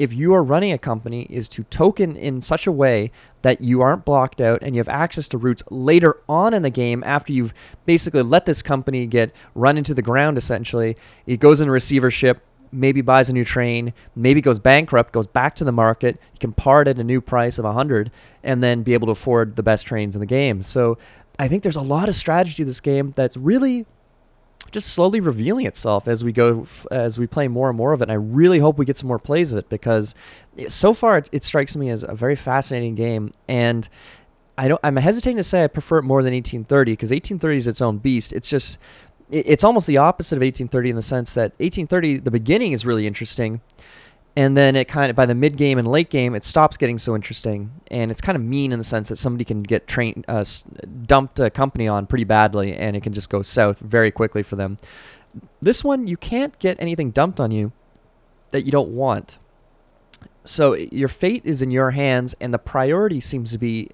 if 0.01 0.15
you 0.15 0.33
are 0.33 0.43
running 0.43 0.73
a 0.73 0.79
company 0.79 1.27
is 1.29 1.47
to 1.47 1.63
token 1.65 2.17
in 2.17 2.41
such 2.41 2.67
a 2.67 2.73
way 2.73 3.13
that 3.43 3.61
you 3.61 3.83
aren't 3.83 4.03
blocked 4.03 4.41
out 4.41 4.63
and 4.63 4.75
you 4.75 4.81
have 4.81 4.89
access 4.89 5.29
to 5.29 5.37
routes 5.37 5.63
later 5.69 6.17
on 6.27 6.55
in 6.55 6.63
the 6.63 6.71
game 6.71 7.05
after 7.05 7.35
you've 7.35 7.53
basically 7.85 8.23
let 8.23 8.47
this 8.47 8.63
company 8.63 9.07
get 9.07 9.31
run 9.55 9.77
into 9.77 9.93
the 9.93 10.01
ground 10.01 10.39
essentially. 10.39 10.97
It 11.27 11.39
goes 11.39 11.61
into 11.61 11.71
receivership 11.71 12.43
maybe 12.73 13.03
buys 13.03 13.29
a 13.29 13.33
new 13.33 13.45
train 13.45 13.93
maybe 14.15 14.41
goes 14.41 14.61
bankrupt 14.61 15.13
goes 15.13 15.27
back 15.27 15.55
to 15.57 15.65
the 15.65 15.73
market. 15.73 16.19
You 16.33 16.39
can 16.39 16.53
part 16.53 16.89
at 16.89 16.99
a 16.99 17.05
new 17.05 17.21
price 17.21 17.59
of 17.59 17.67
100 17.67 18.11
and 18.43 18.63
then 18.63 18.83
be 18.83 18.95
able 18.95 19.09
to 19.09 19.13
afford 19.13 19.57
the 19.57 19.63
best 19.63 19.87
trains 19.87 20.17
in 20.17 20.21
the 20.21 20.27
game. 20.27 20.63
So 20.63 20.97
i 21.39 21.47
think 21.47 21.63
there's 21.63 21.77
a 21.77 21.83
lot 21.83 22.09
of 22.09 22.15
strategy 22.15 22.55
to 22.57 22.65
this 22.65 22.81
game 22.81 23.13
that's 23.17 23.37
really 23.37 23.85
just 24.71 24.91
slowly 24.91 25.21
revealing 25.21 25.67
itself 25.67 26.09
as 26.09 26.23
we 26.23 26.33
go 26.33 26.67
as 26.91 27.19
we 27.19 27.27
play 27.27 27.49
more 27.49 27.69
and 27.69 27.77
more 27.77 27.93
of 27.93 28.01
it. 28.01 28.05
And 28.05 28.13
I 28.13 28.17
really 28.17 28.59
hope 28.59 28.79
we 28.79 28.85
get 28.85 28.99
some 28.99 29.09
more 29.09 29.19
plays 29.19 29.53
of 29.53 29.59
it 29.59 29.69
because 29.69 30.15
eh, 30.59 30.69
so 30.69 30.93
far 30.93 31.19
it, 31.19 31.29
it 31.33 31.45
strikes 31.45 31.77
me 31.77 31.91
as 31.91 32.05
a 32.05 32.15
very 32.15 32.37
fascinating 32.37 32.95
game 32.95 33.33
and. 33.49 33.89
I 34.59 34.69
don't. 34.69 34.81
I'm 34.85 34.97
hesitating 34.97 35.39
to 35.39 35.43
say 35.43 35.65
I 35.65 35.69
prefer 35.69 35.99
it 35.99 36.03
more 36.03 36.23
than 36.23 36.35
1830 36.35 36.93
because 36.93 37.11
1830 37.11 37.57
is 37.57 37.67
its 37.67 37.81
own 37.81 37.97
beast. 37.97 38.31
It's 38.31 38.51
just, 38.51 38.79
it's 39.31 39.65
almost 39.65 39.87
the 39.87 39.97
opposite 39.97 40.37
of 40.37 40.43
1830 40.43 40.91
in 40.91 40.97
the 40.97 41.03
sense 41.03 41.33
that 41.33 41.53
1830, 41.53 42.19
the 42.19 42.31
beginning 42.31 42.73
is 42.73 42.85
really 42.85 43.07
interesting, 43.07 43.63
and 44.37 44.57
then 44.57 44.77
it 44.77 44.87
kind 44.87 45.11
of 45.11 45.17
by 45.17 45.27
the 45.27 45.35
mid 45.35 45.57
game 45.57 45.79
and 45.79 45.87
late 45.89 46.11
game 46.11 46.35
it 46.35 46.45
stops 46.45 46.77
getting 46.77 46.99
so 46.99 47.15
interesting. 47.15 47.73
And 47.91 48.11
it's 48.11 48.21
kind 48.21 48.37
of 48.37 48.43
mean 48.43 48.73
in 48.73 48.79
the 48.79 48.85
sense 48.85 49.09
that 49.09 49.17
somebody 49.17 49.45
can 49.45 49.63
get 49.63 49.87
trained 49.87 50.25
uh, 50.29 50.45
dumped 51.07 51.41
a 51.41 51.51
company 51.51 51.89
on 51.89 52.07
pretty 52.07 52.25
badly 52.25 52.75
and 52.75 52.97
it 52.97 53.03
can 53.03 53.13
just 53.13 53.31
go 53.31 53.43
south 53.43 53.81
very 53.81 54.11
quickly 54.11 54.43
for 54.43 54.57
them. 54.57 54.79
This 55.61 55.83
one 55.83 56.07
you 56.07 56.17
can't 56.17 56.59
get 56.59 56.77
anything 56.81 57.11
dumped 57.11 57.41
on 57.41 57.51
you 57.51 57.73
that 58.51 58.63
you 58.63 58.73
don't 58.73 58.91
want. 58.91 59.39
So 60.45 60.75
your 60.75 61.09
fate 61.09 61.43
is 61.45 61.61
in 61.61 61.71
your 61.71 61.91
hands 61.91 62.35
and 62.41 62.55
the 62.55 62.59
priority 62.59 63.21
seems 63.21 63.53
to 63.53 63.59
be 63.59 63.91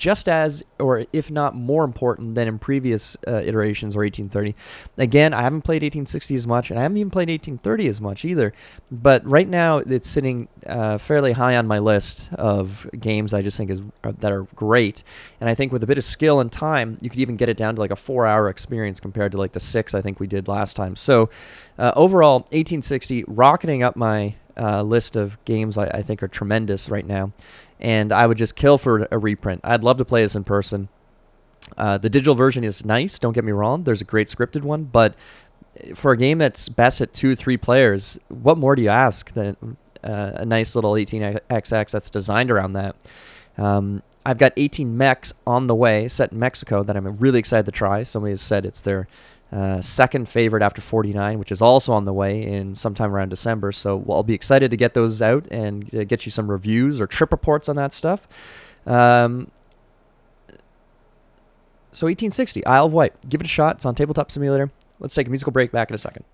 just 0.00 0.30
as, 0.30 0.64
or 0.78 1.04
if 1.12 1.30
not 1.30 1.54
more 1.54 1.84
important 1.84 2.34
than 2.34 2.48
in 2.48 2.58
previous 2.58 3.18
uh, 3.28 3.32
iterations 3.32 3.94
or 3.94 4.00
1830. 4.00 4.56
Again, 4.96 5.34
I 5.34 5.42
haven't 5.42 5.60
played 5.60 5.82
1860 5.82 6.34
as 6.36 6.46
much, 6.46 6.70
and 6.70 6.78
I 6.78 6.82
haven't 6.82 6.96
even 6.96 7.10
played 7.10 7.28
1830 7.28 7.86
as 7.86 8.00
much 8.00 8.24
either. 8.24 8.54
But 8.90 9.22
right 9.28 9.46
now, 9.46 9.76
it's 9.76 10.08
sitting 10.08 10.48
uh, 10.66 10.96
fairly 10.96 11.32
high 11.32 11.54
on 11.54 11.66
my 11.66 11.78
list 11.78 12.32
of 12.32 12.88
games 12.98 13.34
I 13.34 13.42
just 13.42 13.58
think 13.58 13.68
is 13.68 13.82
uh, 14.02 14.12
that 14.20 14.32
are 14.32 14.44
great. 14.54 15.04
And 15.38 15.50
I 15.50 15.54
think 15.54 15.70
with 15.70 15.82
a 15.82 15.86
bit 15.86 15.98
of 15.98 16.04
skill 16.04 16.40
and 16.40 16.50
time, 16.50 16.96
you 17.02 17.10
could 17.10 17.20
even 17.20 17.36
get 17.36 17.50
it 17.50 17.58
down 17.58 17.74
to 17.74 17.80
like 17.82 17.90
a 17.90 17.96
four-hour 17.96 18.48
experience 18.48 19.00
compared 19.00 19.32
to 19.32 19.38
like 19.38 19.52
the 19.52 19.60
six 19.60 19.94
I 19.94 20.00
think 20.00 20.18
we 20.18 20.26
did 20.26 20.48
last 20.48 20.76
time. 20.76 20.96
So 20.96 21.28
uh, 21.78 21.92
overall, 21.94 22.38
1860 22.52 23.24
rocketing 23.28 23.82
up 23.82 23.96
my 23.96 24.36
uh, 24.60 24.82
list 24.82 25.16
of 25.16 25.42
games 25.44 25.78
I, 25.78 25.86
I, 25.86 26.02
think 26.02 26.22
are 26.22 26.28
tremendous 26.28 26.90
right 26.90 27.06
now, 27.06 27.32
and 27.80 28.12
I 28.12 28.26
would 28.26 28.36
just 28.36 28.56
kill 28.56 28.76
for 28.76 29.08
a 29.10 29.18
reprint. 29.18 29.62
I'd 29.64 29.82
love 29.82 29.96
to 29.98 30.04
play 30.04 30.22
this 30.22 30.36
in 30.36 30.44
person. 30.44 30.88
Uh, 31.78 31.98
the 31.98 32.10
digital 32.10 32.34
version 32.34 32.62
is 32.62 32.84
nice. 32.84 33.18
Don't 33.18 33.32
get 33.32 33.44
me 33.44 33.52
wrong. 33.52 33.84
There's 33.84 34.00
a 34.00 34.04
great 34.04 34.28
scripted 34.28 34.62
one, 34.62 34.84
but 34.84 35.14
for 35.94 36.12
a 36.12 36.16
game 36.16 36.38
that's 36.38 36.68
best 36.68 37.00
at 37.00 37.14
two, 37.14 37.34
three 37.34 37.56
players, 37.56 38.18
what 38.28 38.58
more 38.58 38.76
do 38.76 38.82
you 38.82 38.88
ask 38.88 39.32
than 39.32 39.76
uh, 40.04 40.32
a 40.34 40.44
nice 40.44 40.74
little 40.74 40.92
18xx 40.92 41.90
that's 41.90 42.10
designed 42.10 42.50
around 42.50 42.74
that? 42.74 42.96
Um, 43.56 44.02
I've 44.26 44.38
got 44.38 44.54
18Mex 44.56 45.32
on 45.46 45.66
the 45.66 45.74
way, 45.74 46.06
set 46.08 46.32
in 46.32 46.38
Mexico, 46.38 46.82
that 46.82 46.96
I'm 46.96 47.16
really 47.16 47.38
excited 47.38 47.66
to 47.66 47.72
try. 47.72 48.02
Somebody 48.02 48.32
has 48.32 48.42
said 48.42 48.66
it's 48.66 48.80
their 48.80 49.08
uh, 49.52 49.80
second 49.80 50.28
favorite 50.28 50.62
after 50.62 50.80
49, 50.80 51.38
which 51.38 51.50
is 51.50 51.60
also 51.60 51.92
on 51.92 52.04
the 52.04 52.12
way 52.12 52.40
in 52.42 52.74
sometime 52.74 53.12
around 53.12 53.30
December. 53.30 53.72
So 53.72 54.04
I'll 54.08 54.22
be 54.22 54.34
excited 54.34 54.70
to 54.70 54.76
get 54.76 54.94
those 54.94 55.20
out 55.20 55.46
and 55.50 55.92
uh, 55.94 56.04
get 56.04 56.24
you 56.24 56.30
some 56.30 56.50
reviews 56.50 57.00
or 57.00 57.06
trip 57.06 57.32
reports 57.32 57.68
on 57.68 57.76
that 57.76 57.92
stuff. 57.92 58.28
Um, 58.86 59.50
so 61.92 62.06
1860, 62.06 62.64
Isle 62.64 62.86
of 62.86 62.92
Wight. 62.92 63.12
Give 63.28 63.40
it 63.40 63.44
a 63.46 63.48
shot. 63.48 63.76
It's 63.76 63.84
on 63.84 63.94
Tabletop 63.94 64.30
Simulator. 64.30 64.70
Let's 65.00 65.14
take 65.14 65.26
a 65.26 65.30
musical 65.30 65.52
break 65.52 65.72
back 65.72 65.90
in 65.90 65.94
a 65.94 65.98
second. 65.98 66.24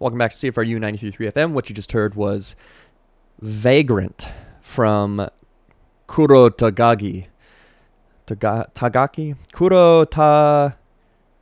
Welcome 0.00 0.18
back 0.20 0.30
to 0.30 0.36
CFRU 0.36 0.78
93.3 0.78 1.32
FM. 1.32 1.50
What 1.54 1.68
you 1.68 1.74
just 1.74 1.90
heard 1.90 2.14
was 2.14 2.54
Vagrant 3.40 4.28
from 4.60 5.28
Kuro 6.06 6.50
Tagagi. 6.50 7.26
Taga, 8.24 8.72
Tagaki? 8.74 9.34
Kuro 9.50 10.04
ta, 10.04 10.76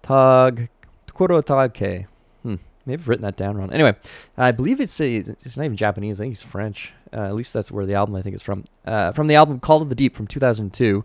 tag, 0.01 0.71
Kuro 1.13 1.43
Take. 1.43 2.07
Hmm. 2.43 2.55
Maybe 2.87 3.03
I've 3.03 3.09
written 3.11 3.25
that 3.25 3.37
down 3.37 3.59
wrong. 3.59 3.71
Anyway, 3.75 3.95
I 4.39 4.53
believe 4.53 4.81
it's 4.81 4.99
a, 5.03 5.17
it's 5.17 5.59
not 5.59 5.65
even 5.65 5.77
Japanese. 5.77 6.19
I 6.19 6.25
think 6.25 6.33
it's 6.33 6.43
French. 6.43 6.95
Uh, 7.13 7.27
at 7.27 7.35
least 7.35 7.53
that's 7.53 7.71
where 7.71 7.85
the 7.85 7.95
album 7.95 8.15
I 8.15 8.23
think 8.23 8.35
is 8.35 8.41
from. 8.41 8.65
Uh, 8.87 9.13
from 9.13 9.27
the 9.27 9.35
album 9.35 9.61
Call 9.61 9.83
of 9.83 9.91
the 9.91 9.95
Deep 9.95 10.17
from 10.17 10.27
2002. 10.27 11.05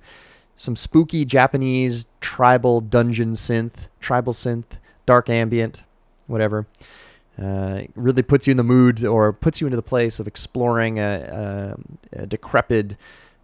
Some 0.56 0.78
spooky 0.78 1.26
Japanese 1.26 2.06
tribal 2.22 2.80
dungeon 2.80 3.34
synth, 3.34 3.90
tribal 4.00 4.32
synth, 4.32 4.80
dark 5.06 5.30
ambient, 5.30 5.84
whatever. 6.28 6.66
Uh, 7.42 7.84
really 7.96 8.22
puts 8.22 8.46
you 8.46 8.52
in 8.52 8.58
the 8.58 8.64
mood 8.64 9.04
or 9.04 9.34
puts 9.34 9.62
you 9.62 9.68
into 9.68 9.76
the 9.76 9.82
place 9.82 10.20
of 10.20 10.28
exploring 10.28 11.00
a, 11.00 11.76
a, 12.14 12.22
a 12.24 12.26
decrepit 12.28 12.96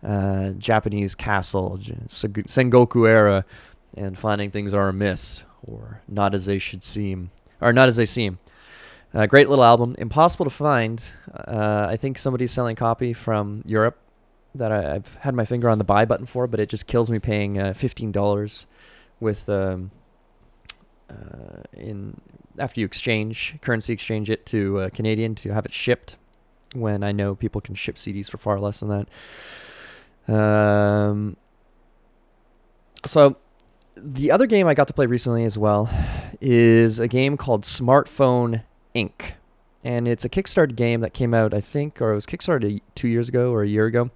uh, 0.04 0.52
Japanese 0.52 1.16
castle, 1.16 1.80
Sengoku 2.08 3.10
era, 3.10 3.44
and 3.96 4.18
finding 4.18 4.52
things 4.52 4.74
are 4.74 4.88
amiss 4.88 5.46
or 5.64 6.02
not 6.08 6.36
as 6.36 6.46
they 6.46 6.60
should 6.60 6.84
seem, 6.84 7.32
or 7.60 7.74
not 7.74 7.88
as 7.88 7.96
they 7.96 8.06
seem. 8.06 8.38
Uh, 9.14 9.26
great 9.26 9.50
little 9.50 9.64
album, 9.64 9.96
impossible 9.98 10.46
to 10.46 10.52
find. 10.52 11.12
Uh, 11.34 11.88
I 11.90 11.96
think 11.96 12.18
somebody's 12.18 12.52
selling 12.52 12.76
copy 12.76 13.14
from 13.14 13.64
Europe 13.66 13.98
that 14.54 14.72
I, 14.72 14.94
have 14.94 15.16
had 15.22 15.34
my 15.34 15.46
finger 15.46 15.70
on 15.70 15.78
the 15.78 15.84
buy 15.84 16.06
button 16.06 16.26
for, 16.26 16.46
but 16.46 16.60
it 16.60 16.70
just 16.70 16.88
kills 16.88 17.10
me 17.10 17.18
paying 17.20 17.60
uh, 17.60 17.74
fifteen 17.74 18.12
dollars 18.12 18.66
with 19.20 19.48
um, 19.50 19.92
uh, 21.10 21.64
in 21.74 22.20
after 22.58 22.80
you 22.80 22.86
exchange 22.86 23.56
currency 23.62 23.94
exchange 23.94 24.30
it 24.30 24.46
to 24.48 24.80
uh, 24.80 24.90
Canadian 24.90 25.36
to 25.36 25.54
have 25.54 25.66
it 25.66 25.74
shipped 25.74 26.18
when 26.74 27.04
I 27.04 27.12
know 27.12 27.36
people 27.36 27.62
can 27.62 27.76
ship 27.76 27.96
CDs 27.96 28.30
for 28.30 28.38
far 28.38 28.60
less 28.60 28.80
than 28.80 29.08
that. 30.28 30.34
Um, 30.34 31.38
so 33.06 33.38
the 33.96 34.32
other 34.32 34.46
game 34.46 34.68
I 34.68 34.74
got 34.74 34.88
to 34.88 34.94
play 34.94 35.06
recently 35.06 35.44
as 35.44 35.58
well 35.58 35.90
is 36.42 37.00
a 37.00 37.08
game 37.08 37.38
called 37.38 37.64
Smartphone 37.64 38.64
Inc. 38.96 39.34
And 39.84 40.08
it's 40.08 40.26
a 40.26 40.30
Kickstarter 40.30 40.76
game 40.76 41.02
that 41.02 41.14
came 41.14 41.34
out, 41.34 41.54
I 41.54 41.62
think, 41.62 42.02
or 42.02 42.12
it 42.12 42.16
was 42.16 42.26
Kickstarted 42.26 42.82
two 42.96 43.08
years 43.08 43.30
ago 43.30 43.52
or 43.52 43.64
a 43.64 43.68
year 43.68 43.86
ago 43.86 44.12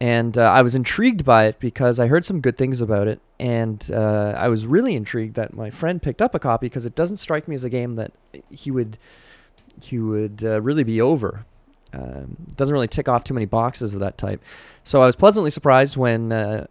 and 0.00 0.38
uh, 0.38 0.50
I 0.50 0.62
was 0.62 0.74
intrigued 0.74 1.24
by 1.24 1.44
it 1.44 1.60
because 1.60 2.00
I 2.00 2.06
heard 2.06 2.24
some 2.24 2.40
good 2.40 2.56
things 2.56 2.80
about 2.80 3.06
it, 3.06 3.20
and 3.38 3.88
uh, 3.92 4.34
I 4.36 4.48
was 4.48 4.66
really 4.66 4.94
intrigued 4.94 5.34
that 5.34 5.54
my 5.54 5.68
friend 5.68 6.00
picked 6.00 6.22
up 6.22 6.34
a 6.34 6.38
copy 6.38 6.66
because 6.66 6.86
it 6.86 6.94
doesn't 6.94 7.18
strike 7.18 7.46
me 7.46 7.54
as 7.54 7.64
a 7.64 7.70
game 7.70 7.96
that 7.96 8.12
he 8.50 8.70
would 8.70 8.96
he 9.80 9.98
would 9.98 10.42
uh, 10.44 10.60
really 10.60 10.84
be 10.84 11.00
over. 11.00 11.44
Um, 11.92 12.36
doesn't 12.56 12.72
really 12.72 12.88
tick 12.88 13.08
off 13.08 13.24
too 13.24 13.34
many 13.34 13.46
boxes 13.46 13.94
of 13.94 14.00
that 14.00 14.16
type. 14.16 14.42
So 14.84 15.02
I 15.02 15.06
was 15.06 15.16
pleasantly 15.16 15.50
surprised 15.50 15.96
when 15.96 16.32
uh, 16.32 16.66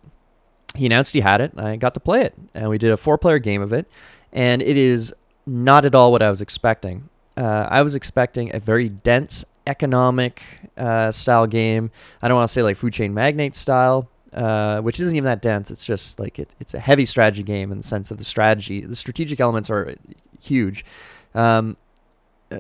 he 0.76 0.86
announced 0.86 1.14
he 1.14 1.22
had 1.22 1.42
it. 1.42 1.52
I 1.58 1.76
got 1.76 1.94
to 1.96 2.00
play 2.00 2.22
it, 2.22 2.34
and 2.54 2.70
we 2.70 2.78
did 2.78 2.92
a 2.92 2.98
four-player 2.98 3.40
game 3.40 3.62
of 3.62 3.74
it, 3.74 3.86
and 4.32 4.62
it 4.62 4.78
is 4.78 5.14
not 5.46 5.86
at 5.86 5.94
all 5.94 6.12
what 6.12 6.22
I 6.22 6.30
was 6.30 6.42
expecting. 6.42 7.10
Uh, 7.36 7.68
I 7.70 7.82
was 7.82 7.96
expecting 7.96 8.54
a 8.56 8.60
very 8.60 8.90
dense 8.90 9.46
economic 9.70 10.42
uh, 10.76 11.12
style 11.12 11.48
game. 11.48 11.92
I 12.22 12.28
don't 12.28 12.36
want 12.36 12.48
to 12.48 12.54
say 12.54 12.64
like 12.64 12.76
food 12.76 12.94
chain 12.94 13.14
magnate 13.14 13.56
style, 13.56 14.10
uh, 14.34 14.82
which 14.82 15.00
isn't 15.00 15.16
even 15.16 15.26
that 15.26 15.42
dense. 15.42 15.70
It's 15.70 15.86
just 15.86 16.20
like 16.20 16.40
it, 16.40 16.56
it's 16.60 16.74
a 16.74 16.80
heavy 16.80 17.06
strategy 17.06 17.44
game 17.44 17.72
in 17.72 17.78
the 17.78 17.84
sense 17.84 18.12
of 18.12 18.18
the 18.18 18.24
strategy. 18.24 18.82
The 18.82 18.96
strategic 18.96 19.40
elements 19.40 19.70
are 19.70 19.96
huge. 20.42 20.84
Um, 21.36 21.78
uh, 22.52 22.60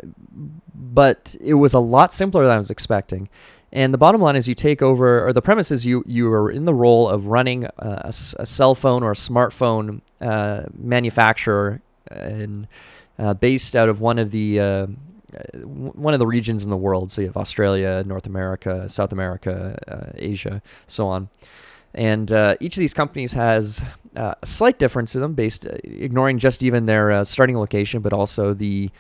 but 0.73 1.35
it 1.41 1.55
was 1.55 1.73
a 1.73 1.79
lot 1.79 2.13
simpler 2.13 2.43
than 2.43 2.53
I 2.53 2.57
was 2.57 2.69
expecting. 2.69 3.27
And 3.71 3.93
the 3.93 3.97
bottom 3.97 4.21
line 4.21 4.35
is, 4.35 4.47
you 4.47 4.55
take 4.55 4.81
over, 4.81 5.27
or 5.27 5.33
the 5.33 5.41
premise 5.41 5.69
is 5.69 5.85
you 5.85 6.03
you 6.07 6.31
are 6.31 6.49
in 6.49 6.65
the 6.65 6.73
role 6.73 7.07
of 7.07 7.27
running 7.27 7.65
a, 7.65 7.71
a, 8.05 8.13
cell 8.45 8.73
phone 8.73 9.03
or 9.03 9.11
a 9.11 9.15
smartphone 9.15 10.01
uh, 10.19 10.63
manufacturer, 10.75 11.81
and 12.09 12.67
uh, 13.19 13.35
based 13.35 13.75
out 13.75 13.87
of 13.87 14.01
one 14.01 14.17
of 14.17 14.31
the 14.31 14.59
uh, 14.59 14.87
one 15.63 16.13
of 16.13 16.19
the 16.19 16.27
regions 16.27 16.63
in 16.63 16.69
the 16.69 16.77
world. 16.77 17.11
So 17.11 17.21
you 17.21 17.27
have 17.27 17.37
Australia, 17.37 18.03
North 18.05 18.25
America, 18.25 18.89
South 18.89 19.11
America, 19.11 19.77
uh, 19.87 20.11
Asia, 20.15 20.61
so 20.87 21.07
on. 21.07 21.29
And 21.93 22.31
uh, 22.31 22.55
each 22.59 22.77
of 22.77 22.81
these 22.81 22.93
companies 22.93 23.33
has 23.33 23.81
uh, 24.15 24.35
a 24.41 24.45
slight 24.45 24.77
difference 24.77 25.11
to 25.13 25.19
them, 25.19 25.33
based 25.33 25.65
uh, 25.65 25.71
ignoring 25.83 26.37
just 26.37 26.61
even 26.61 26.85
their 26.85 27.11
uh, 27.11 27.23
starting 27.23 27.57
location, 27.57 28.01
but 28.01 28.13
also 28.13 28.53
the 28.53 28.91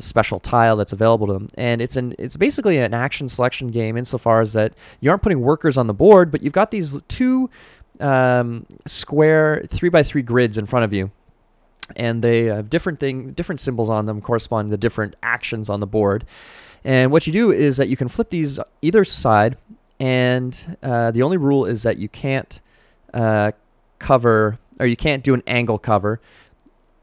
special 0.00 0.38
tile 0.38 0.76
that's 0.76 0.92
available 0.92 1.26
to 1.26 1.32
them. 1.32 1.48
And 1.54 1.82
it's 1.82 1.96
an 1.96 2.14
it's 2.18 2.36
basically 2.36 2.78
an 2.78 2.94
action 2.94 3.28
selection 3.28 3.68
game 3.68 3.96
insofar 3.96 4.40
as 4.40 4.52
that 4.52 4.74
you 5.00 5.10
aren't 5.10 5.22
putting 5.22 5.40
workers 5.40 5.76
on 5.76 5.88
the 5.88 5.94
board, 5.94 6.30
but 6.30 6.42
you've 6.42 6.52
got 6.52 6.70
these 6.70 7.02
two 7.08 7.50
um, 7.98 8.66
square 8.86 9.64
three 9.68 9.88
by 9.88 10.02
three 10.02 10.22
grids 10.22 10.56
in 10.56 10.66
front 10.66 10.84
of 10.84 10.92
you 10.92 11.10
and 11.96 12.22
they 12.22 12.44
have 12.44 12.70
different 12.70 13.00
thing, 13.00 13.28
different 13.30 13.60
symbols 13.60 13.88
on 13.88 14.06
them 14.06 14.20
corresponding 14.20 14.70
to 14.70 14.76
different 14.76 15.16
actions 15.22 15.68
on 15.68 15.80
the 15.80 15.86
board. 15.86 16.24
And 16.84 17.12
what 17.12 17.26
you 17.26 17.32
do 17.32 17.52
is 17.52 17.76
that 17.76 17.88
you 17.88 17.96
can 17.96 18.08
flip 18.08 18.30
these 18.30 18.58
either 18.80 19.04
side, 19.04 19.56
and 20.00 20.76
uh, 20.82 21.10
the 21.10 21.22
only 21.22 21.36
rule 21.36 21.64
is 21.64 21.82
that 21.84 21.96
you 21.96 22.08
can't 22.08 22.60
uh, 23.14 23.52
cover 23.98 24.58
or 24.80 24.86
you 24.86 24.96
can't 24.96 25.22
do 25.22 25.34
an 25.34 25.42
angle 25.46 25.78
cover. 25.78 26.20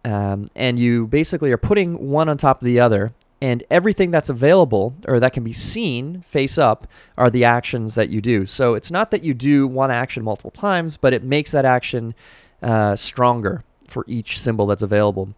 Um, 0.03 0.47
and 0.55 0.79
you 0.79 1.07
basically 1.07 1.51
are 1.51 1.57
putting 1.57 2.09
one 2.09 2.29
on 2.29 2.37
top 2.37 2.61
of 2.61 2.65
the 2.65 2.79
other, 2.79 3.13
and 3.41 3.63
everything 3.69 4.11
that's 4.11 4.29
available 4.29 4.95
or 5.07 5.19
that 5.19 5.33
can 5.33 5.43
be 5.43 5.53
seen 5.53 6.21
face 6.21 6.57
up 6.57 6.87
are 7.17 7.29
the 7.29 7.45
actions 7.45 7.95
that 7.95 8.09
you 8.09 8.21
do. 8.21 8.45
So 8.45 8.73
it's 8.73 8.91
not 8.91 9.11
that 9.11 9.23
you 9.23 9.33
do 9.33 9.67
one 9.67 9.91
action 9.91 10.23
multiple 10.23 10.51
times, 10.51 10.97
but 10.97 11.13
it 11.13 11.23
makes 11.23 11.51
that 11.51 11.65
action 11.65 12.15
uh, 12.61 12.95
stronger 12.95 13.63
for 13.89 14.05
each 14.07 14.39
symbol 14.39 14.65
that's 14.65 14.81
available. 14.81 15.29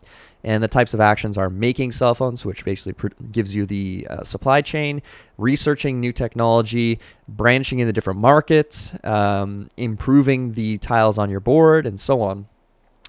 And 0.44 0.64
the 0.64 0.68
types 0.68 0.94
of 0.94 1.00
actions 1.00 1.38
are 1.38 1.50
making 1.50 1.92
cell 1.92 2.16
phones, 2.16 2.46
which 2.46 2.66
basically 2.66 2.94
pr- 2.94 3.24
gives 3.32 3.56
you 3.56 3.66
the 3.66 4.08
uh, 4.10 4.24
supply 4.24 4.62
chain, 4.62 5.02
researching 5.38 6.00
new 6.00 6.12
technology, 6.12 7.00
branching 7.28 7.80
into 7.80 7.94
different 7.94 8.20
markets, 8.20 8.94
um, 9.04 9.70
improving 9.78 10.54
the 10.54 10.78
tiles 10.78 11.18
on 11.18 11.30
your 11.30 11.40
board, 11.40 11.86
and 11.86 12.00
so 12.00 12.22
on. 12.22 12.48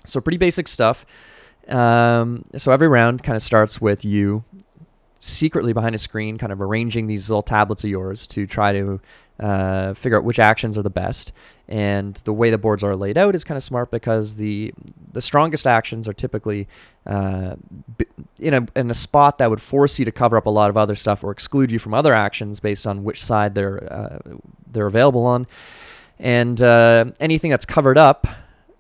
So, 0.04 0.20
pretty 0.20 0.36
basic 0.36 0.68
stuff. 0.68 1.06
Um, 1.68 2.44
so, 2.56 2.70
every 2.70 2.88
round 2.88 3.22
kind 3.22 3.36
of 3.36 3.42
starts 3.42 3.80
with 3.80 4.04
you 4.04 4.44
secretly 5.18 5.72
behind 5.72 5.94
a 5.94 5.98
screen, 5.98 6.36
kind 6.36 6.52
of 6.52 6.60
arranging 6.60 7.06
these 7.06 7.30
little 7.30 7.42
tablets 7.42 7.84
of 7.84 7.90
yours 7.90 8.26
to 8.26 8.46
try 8.46 8.72
to 8.72 9.00
uh, 9.42 9.92
figure 9.94 10.16
out 10.16 10.24
which 10.24 10.38
actions 10.38 10.78
are 10.78 10.82
the 10.82 10.90
best. 10.90 11.32
And 11.68 12.14
the 12.24 12.32
way 12.32 12.50
the 12.50 12.58
boards 12.58 12.84
are 12.84 12.94
laid 12.94 13.16
out 13.16 13.34
is 13.34 13.44
kind 13.44 13.56
of 13.56 13.62
smart 13.62 13.90
because 13.90 14.36
the 14.36 14.72
the 15.12 15.22
strongest 15.22 15.66
actions 15.66 16.06
are 16.06 16.12
typically 16.12 16.68
uh, 17.06 17.56
in 18.38 18.54
a 18.54 18.66
in 18.76 18.90
a 18.90 18.94
spot 18.94 19.38
that 19.38 19.48
would 19.50 19.62
force 19.62 19.98
you 19.98 20.04
to 20.04 20.12
cover 20.12 20.36
up 20.36 20.46
a 20.46 20.50
lot 20.50 20.70
of 20.70 20.76
other 20.76 20.94
stuff 20.94 21.24
or 21.24 21.30
exclude 21.30 21.70
you 21.72 21.78
from 21.78 21.94
other 21.94 22.14
actions 22.14 22.60
based 22.60 22.86
on 22.86 23.04
which 23.04 23.22
side 23.22 23.54
they're 23.54 23.92
uh, 23.92 24.18
they're 24.70 24.86
available 24.86 25.24
on. 25.24 25.46
And 26.18 26.60
uh, 26.60 27.06
anything 27.18 27.50
that's 27.50 27.66
covered 27.66 27.98
up 27.98 28.26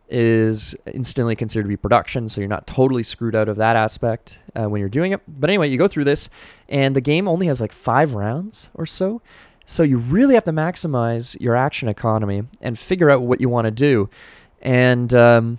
is 0.08 0.74
instantly 0.86 1.34
considered 1.34 1.62
to 1.62 1.68
be 1.68 1.76
production, 1.76 2.28
so 2.28 2.40
you're 2.40 2.48
not 2.48 2.66
totally 2.66 3.02
screwed 3.02 3.34
out 3.34 3.48
of 3.48 3.56
that 3.56 3.74
aspect 3.74 4.38
uh, 4.54 4.68
when 4.68 4.80
you're 4.80 4.90
doing 4.90 5.12
it. 5.12 5.22
But 5.26 5.48
anyway, 5.48 5.68
you 5.68 5.78
go 5.78 5.88
through 5.88 6.04
this, 6.04 6.28
and 6.68 6.94
the 6.94 7.00
game 7.00 7.26
only 7.26 7.46
has 7.46 7.60
like 7.60 7.72
five 7.72 8.12
rounds 8.12 8.68
or 8.74 8.84
so. 8.84 9.22
So 9.66 9.82
you 9.82 9.98
really 9.98 10.34
have 10.34 10.44
to 10.44 10.52
maximize 10.52 11.40
your 11.40 11.56
action 11.56 11.88
economy 11.88 12.44
and 12.60 12.78
figure 12.78 13.10
out 13.10 13.22
what 13.22 13.40
you 13.40 13.48
want 13.48 13.66
to 13.66 13.70
do. 13.70 14.10
And 14.60 15.12
um, 15.14 15.58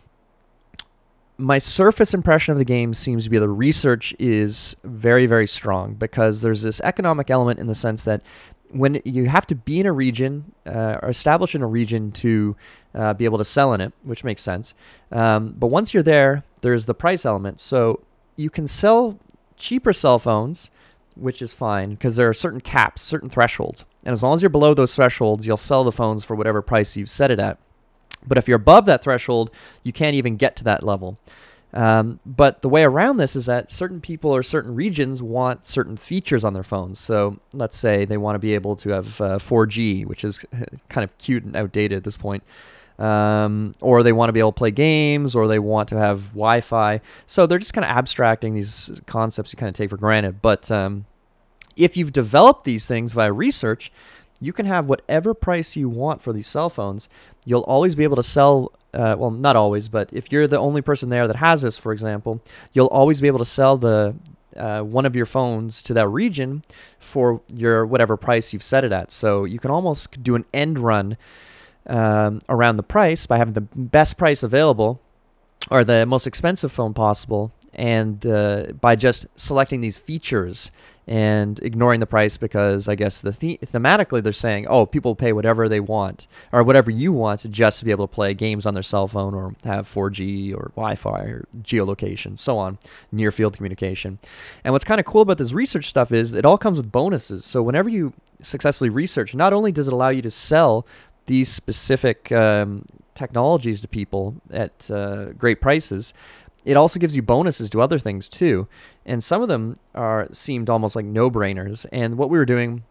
my 1.38 1.58
surface 1.58 2.13
impression 2.13 2.52
of 2.52 2.58
the 2.58 2.66
game 2.66 2.94
seems 2.94 3.24
to 3.26 3.30
be 3.30 3.38
the 3.38 3.50
research 3.50 4.16
is 4.20 4.76
very, 4.84 5.26
very 5.26 5.48
strong 5.48 5.94
because 5.94 6.42
there's 6.42 6.62
this 6.62 6.80
economic 6.82 7.30
element 7.30 7.60
in 7.60 7.68
the 7.68 7.76
sense 7.76 8.04
that 8.06 8.22
when 8.70 9.02
you 9.06 9.26
have 9.26 9.46
to 9.48 9.56
be 9.56 9.80
in 9.80 9.86
a 9.86 9.92
region 9.92 10.54
uh, 10.66 10.98
or 11.02 11.10
establish 11.10 11.54
in 11.54 11.62
a 11.62 11.68
region 11.68 12.12
to 12.12 12.56
uh, 12.96 13.13
be 13.13 13.26
able 13.26 13.38
to 13.38 13.46
sell 13.46 13.74
in 13.74 13.82
it, 13.82 13.94
which 14.04 14.24
makes 14.24 14.42
sense. 14.42 14.74
Um, 15.12 15.54
but 15.58 15.68
once 15.68 15.94
you're 15.94 16.04
there, 16.04 16.44
there's 16.62 16.86
the 16.86 16.96
price 16.96 17.26
element. 17.26 17.60
So 17.60 18.04
you 18.36 18.50
can 18.50 18.68
sell 18.68 19.20
cheaper 19.58 19.94
cell 19.94 20.18
phones 20.18 20.72
which 21.15 21.41
is 21.41 21.54
fine 21.54 21.91
because 21.91 22.15
there 22.15 22.30
are 22.30 22.34
certain 22.34 22.62
caps, 22.62 23.02
certain 23.02 23.30
thresholds. 23.30 23.86
And 24.04 24.13
as 24.13 24.23
long 24.23 24.34
as 24.34 24.41
you're 24.41 24.49
below 24.49 24.73
those 24.73 24.95
thresholds, 24.95 25.47
you'll 25.47 25.58
sell 25.58 25.84
the 25.84 25.91
phones 25.91 26.23
for 26.23 26.36
whatever 26.36 26.62
price 26.62 26.95
you've 26.97 27.10
set 27.10 27.32
it 27.32 27.39
at. 27.39 27.58
But 28.26 28.38
if 28.38 28.47
you're 28.47 28.58
above 28.58 28.86
that 28.86 29.04
threshold, 29.04 29.52
you 29.84 29.93
can't 29.93 30.15
even 30.15 30.38
get 30.38 30.56
to 30.58 30.63
that 30.65 30.84
level. 30.84 31.17
Um, 31.73 32.19
but 32.26 32.62
the 32.62 32.69
way 32.69 32.84
around 32.84 33.17
this 33.17 33.36
is 33.36 33.47
that 33.47 33.71
certain 33.71 33.99
people 33.99 34.30
or 34.30 34.43
certain 34.43 34.76
regions 34.76 35.23
want 35.23 35.65
certain 35.65 35.97
features 35.97 36.43
on 36.43 36.54
their 36.54 36.63
phones. 36.63 36.99
So 36.99 37.39
let's 37.52 37.78
say 37.78 38.06
they 38.06 38.17
want 38.17 38.36
to 38.36 38.39
be 38.39 38.54
able 38.54 38.76
to 38.78 38.89
have 38.89 39.19
uh, 39.19 39.38
4G, 39.39 40.06
which 40.06 40.23
is 40.23 40.45
kind 40.89 41.04
of 41.04 41.17
cute 41.17 41.43
and 41.43 41.56
outdated 41.56 41.97
at 41.97 42.04
this 42.04 42.17
point. 42.17 42.43
Um, 42.99 43.73
or 43.82 44.03
they 44.03 44.13
want 44.13 44.29
to 44.29 44.34
be 44.34 44.39
able 44.39 44.51
to 44.51 44.58
play 44.58 44.71
games, 44.71 45.36
or 45.36 45.47
they 45.47 45.60
want 45.60 45.89
to 45.89 45.97
have 45.97 46.27
Wi 46.29 46.62
Fi. 46.62 47.01
So 47.25 47.47
they're 47.47 47.60
just 47.60 47.73
kind 47.73 47.86
of 47.86 47.91
abstracting 47.91 48.53
these 48.53 49.01
concepts 49.08 49.51
you 49.51 49.58
kind 49.58 49.69
of 49.69 49.73
take 49.73 49.89
for 49.89 49.97
granted. 49.97 50.41
But 50.41 50.69
um, 50.69 51.06
if 51.75 51.97
you've 51.97 52.13
developed 52.13 52.65
these 52.65 52.86
things 52.86 53.13
via 53.13 53.32
research, 53.32 53.91
you 54.39 54.53
can 54.53 54.65
have 54.67 54.88
whatever 54.88 55.34
price 55.34 55.75
you 55.75 55.89
want 55.89 56.21
for 56.21 56.34
these 56.34 56.47
cell 56.47 56.69
phones. 56.69 57.10
You'll 57.45 57.62
always 57.62 57.95
be 57.95 58.03
able 58.03 58.17
to 58.17 58.23
sell 58.23 58.71
uh, 58.93 59.15
well, 59.17 59.32
not 59.32 59.56
always, 59.56 59.88
but 59.88 60.12
if 60.13 60.32
you're 60.32 60.47
the 60.47 60.60
only 60.60 60.82
person 60.82 61.10
there 61.10 61.27
that 61.27 61.38
has 61.38 61.63
this, 61.63 61.77
for 61.77 61.91
example, 61.91 62.41
you'll 62.73 62.88
always 62.88 63.19
be 63.19 63.27
able 63.27 63.39
to 63.39 63.45
sell 63.45 63.77
the 63.77 64.15
uh, 64.56 64.82
one 64.82 65.06
of 65.06 65.15
your 65.15 65.25
phones 65.25 65.82
to 65.82 65.95
that 65.95 66.08
region 66.08 66.63
for 66.99 67.41
your 67.51 67.88
whatever 67.88 68.15
price 68.15 68.53
you've 68.53 68.63
set 68.63 68.84
it 68.84 68.91
at. 68.91 69.12
So 69.12 69.45
you 69.45 69.58
can 69.58 69.71
almost 69.71 70.21
do 70.23 70.36
an 70.36 70.45
end 70.53 70.77
run 70.77 71.17
um, 71.88 72.41
around 72.50 72.78
the 72.78 72.84
price 72.84 73.26
by 73.26 73.38
having 73.38 73.54
the 73.54 73.62
best 73.62 74.17
price 74.17 74.43
available 74.43 75.02
or 75.69 75.84
the 75.84 76.06
most 76.06 76.28
expensive 76.28 76.72
phone 76.72 76.93
possible, 76.93 77.52
and 77.74 78.26
uh, 78.26 78.67
by 78.80 78.96
just 78.96 79.26
selecting 79.36 79.82
these 79.82 79.98
features 79.98 80.72
and 81.06 81.60
ignoring 81.60 82.00
the 82.00 82.06
price 82.06 82.38
because 82.38 82.88
I 82.88 82.96
guess 82.96 83.19
the, 83.19 83.32
the 83.32 83.60
thematically 83.65 84.24
they're 84.24 84.32
saying, 84.32 84.67
oh, 84.67 84.86
people 84.86 85.15
pay 85.15 85.34
whatever 85.34 85.67
they 85.67 85.80
want 85.80 86.28
or 86.52 86.63
whatever 86.63 86.89
you 86.91 87.12
want 87.12 87.50
just 87.52 87.80
to 87.80 87.86
be 87.86 87.91
able 87.91 88.08
to 88.08 88.13
play 88.13 88.34
games 88.34 88.65
on 88.65 88.74
their 88.74 88.84
cell 88.84 89.08
phone 89.08 89.34
or 89.34 89.56
have 89.65 89.86
4G 89.86 90.54
or 90.54 90.72
Wi-Fi 90.76 91.22
or 91.22 91.48
geolocation, 91.62 92.38
so 92.38 92.58
on, 92.58 92.78
near 93.12 93.32
field 93.32 93.56
communication. 93.58 94.19
And 94.63 94.72
what's 94.74 94.86
kind 94.86 95.00
of 95.00 95.06
cool 95.06 95.22
about 95.22 95.39
this 95.39 95.52
research 95.52 95.89
stuff 95.89 96.12
is 96.12 96.34
it 96.34 96.46
all 96.46 96.58
comes 96.58 96.78
with 96.78 96.91
bonuses. 96.91 97.43
So 97.43 97.62
whenever 97.62 97.89
you 97.89 98.13
successfully 98.41 98.89
research, 98.89 99.36
not 99.36 99.52
only 99.52 99.72
does 99.72 99.88
it 99.88 99.93
allow 99.93 100.10
you 100.10 100.22
to 100.22 100.30
sell 100.30 100.86
these 101.26 101.50
specific 101.50 102.32
um, 102.32 102.86
technologies 103.16 103.82
to 103.82 103.88
people 103.88 104.36
at 104.52 104.90
uh, 104.92 105.26
great 105.34 105.62
prices, 105.62 106.14
it 106.66 106.78
also 106.78 107.00
gives 107.00 107.16
you 107.16 107.22
bonuses 107.22 107.70
to 107.72 107.82
other 107.82 108.00
things 108.00 108.30
too, 108.30 108.68
and 109.06 109.24
some 109.24 109.42
of 109.42 109.48
them 109.48 109.80
are 109.94 110.28
seemed 110.32 110.70
almost 110.70 110.96
like 110.96 111.06
no-brainers. 111.06 111.86
And 111.92 112.18
what 112.18 112.30
we 112.30 112.38
were 112.38 112.46
doing, 112.46 112.84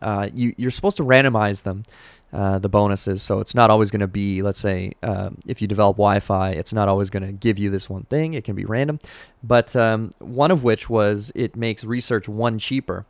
uh, 0.00 0.28
you 0.34 0.54
you're 0.56 0.70
supposed 0.70 0.96
to 0.96 1.02
randomize 1.02 1.62
them, 1.62 1.84
uh, 2.32 2.58
the 2.58 2.68
bonuses. 2.68 3.22
So 3.22 3.40
it's 3.40 3.54
not 3.54 3.70
always 3.70 3.90
going 3.90 4.00
to 4.00 4.06
be, 4.06 4.42
let's 4.42 4.58
say, 4.58 4.92
um, 5.02 5.38
if 5.46 5.60
you 5.62 5.68
develop 5.68 5.96
Wi-Fi, 5.96 6.50
it's 6.50 6.72
not 6.72 6.88
always 6.88 7.10
going 7.10 7.22
to 7.22 7.32
give 7.32 7.58
you 7.58 7.70
this 7.70 7.88
one 7.88 8.04
thing. 8.04 8.34
It 8.34 8.44
can 8.44 8.56
be 8.56 8.64
random, 8.64 8.98
but 9.42 9.76
um, 9.76 10.10
one 10.18 10.50
of 10.50 10.64
which 10.64 10.88
was 10.88 11.32
it 11.34 11.56
makes 11.56 11.84
research 11.84 12.28
one 12.28 12.58
cheaper. 12.58 13.06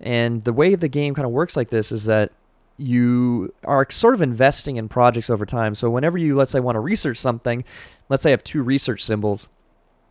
And 0.00 0.42
the 0.44 0.52
way 0.52 0.74
the 0.74 0.88
game 0.88 1.14
kind 1.14 1.26
of 1.26 1.32
works 1.32 1.56
like 1.56 1.70
this 1.70 1.92
is 1.92 2.04
that 2.04 2.32
you 2.76 3.54
are 3.64 3.86
sort 3.90 4.14
of 4.14 4.22
investing 4.22 4.76
in 4.76 4.88
projects 4.88 5.30
over 5.30 5.46
time. 5.46 5.74
So 5.74 5.90
whenever 5.90 6.18
you, 6.18 6.34
let's 6.34 6.50
say, 6.50 6.60
want 6.60 6.76
to 6.76 6.80
research 6.80 7.18
something, 7.18 7.64
let's 8.08 8.22
say 8.22 8.30
I 8.30 8.32
have 8.32 8.44
two 8.44 8.62
research 8.62 9.04
symbols, 9.04 9.48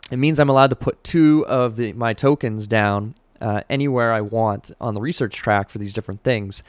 it 0.10 0.18
means 0.18 0.40
I'm 0.40 0.50
allowed 0.50 0.70
to 0.72 0.76
put 0.76 1.04
two 1.04 1.46
of 1.48 1.78
the 1.78 1.94
my 1.94 2.14
tokens 2.14 2.68
down 2.68 3.16
uh, 3.40 3.62
anywhere 3.70 4.14
I 4.14 4.22
want 4.22 4.72
on 4.80 4.94
the 4.94 5.02
research 5.02 5.36
track 5.36 5.70
for 5.70 5.80
these 5.80 5.94
different 5.94 6.22
things. 6.22 6.64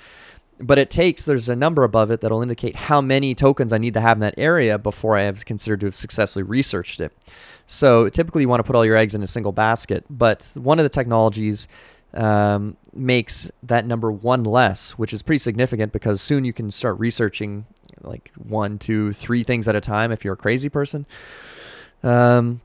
But 0.60 0.78
it 0.78 0.90
takes 0.90 1.24
there's 1.24 1.48
a 1.48 1.56
number 1.56 1.82
above 1.82 2.10
it 2.10 2.20
that'll 2.20 2.42
indicate 2.42 2.76
how 2.76 3.00
many 3.00 3.34
tokens 3.34 3.72
I 3.72 3.78
need 3.78 3.94
to 3.94 4.00
have 4.00 4.16
in 4.16 4.20
that 4.20 4.34
area 4.36 4.78
before 4.78 5.16
I 5.16 5.22
have 5.22 5.44
considered 5.44 5.80
to 5.80 5.86
have 5.86 5.94
successfully 5.94 6.44
researched 6.44 7.00
it. 7.00 7.12
So 7.66 8.08
typically 8.08 8.42
you 8.42 8.48
want 8.48 8.60
to 8.60 8.64
put 8.64 8.76
all 8.76 8.84
your 8.84 8.96
eggs 8.96 9.14
in 9.14 9.22
a 9.22 9.26
single 9.26 9.52
basket. 9.52 10.04
But 10.08 10.52
one 10.54 10.78
of 10.78 10.84
the 10.84 10.88
technologies 10.88 11.66
um, 12.14 12.76
makes 12.94 13.50
that 13.62 13.86
number 13.86 14.10
one 14.10 14.44
less, 14.44 14.92
which 14.92 15.12
is 15.12 15.22
pretty 15.22 15.38
significant 15.38 15.92
because 15.92 16.20
soon 16.20 16.44
you 16.44 16.52
can 16.52 16.70
start 16.70 16.98
researching 16.98 17.66
like 18.02 18.32
one, 18.36 18.78
two, 18.78 19.12
three 19.12 19.42
things 19.42 19.68
at 19.68 19.76
a 19.76 19.80
time 19.80 20.12
if 20.12 20.24
you're 20.24 20.34
a 20.34 20.36
crazy 20.36 20.68
person. 20.68 21.06
Um, 22.02 22.60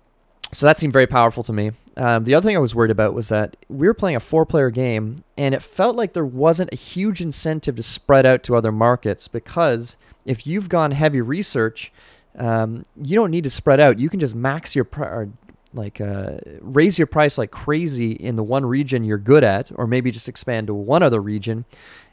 so 0.51 0.65
that 0.65 0.77
seemed 0.77 0.93
very 0.93 1.07
powerful 1.07 1.43
to 1.43 1.53
me. 1.53 1.71
Um, 1.97 2.23
the 2.23 2.35
other 2.35 2.45
thing 2.45 2.55
I 2.55 2.59
was 2.59 2.75
worried 2.75 2.91
about 2.91 3.13
was 3.13 3.29
that 3.29 3.57
we 3.69 3.87
were 3.87 3.93
playing 3.93 4.15
a 4.15 4.21
four 4.21 4.45
player 4.45 4.69
game 4.69 5.23
and 5.37 5.53
it 5.55 5.63
felt 5.63 5.95
like 5.95 6.13
there 6.13 6.25
wasn't 6.25 6.71
a 6.71 6.77
huge 6.77 7.21
incentive 7.21 7.75
to 7.75 7.83
spread 7.83 8.25
out 8.25 8.43
to 8.43 8.55
other 8.55 8.71
markets 8.71 9.27
because 9.27 9.97
if 10.25 10.45
you've 10.45 10.69
gone 10.69 10.91
heavy 10.91 11.21
research, 11.21 11.91
um, 12.37 12.85
you 13.01 13.15
don't 13.15 13.31
need 13.31 13.43
to 13.45 13.49
spread 13.49 13.79
out. 13.79 13.99
You 13.99 14.09
can 14.09 14.19
just 14.19 14.35
max 14.35 14.75
your 14.75 14.87
or 14.95 15.29
like 15.77 16.01
uh, 16.01 16.37
raise 16.61 16.97
your 16.97 17.07
price 17.07 17.37
like 17.37 17.51
crazy 17.51 18.11
in 18.11 18.35
the 18.35 18.43
one 18.43 18.65
region 18.65 19.03
you're 19.03 19.17
good 19.17 19.43
at, 19.43 19.71
or 19.75 19.87
maybe 19.87 20.11
just 20.11 20.27
expand 20.27 20.67
to 20.67 20.73
one 20.73 21.03
other 21.03 21.21
region. 21.21 21.65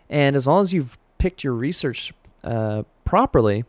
And 0.08 0.36
as 0.36 0.46
long 0.46 0.62
as 0.62 0.72
you've 0.72 0.98
picked 1.18 1.42
your 1.42 1.54
research 1.54 2.12
uh, 2.42 2.82
properly, 3.04 3.64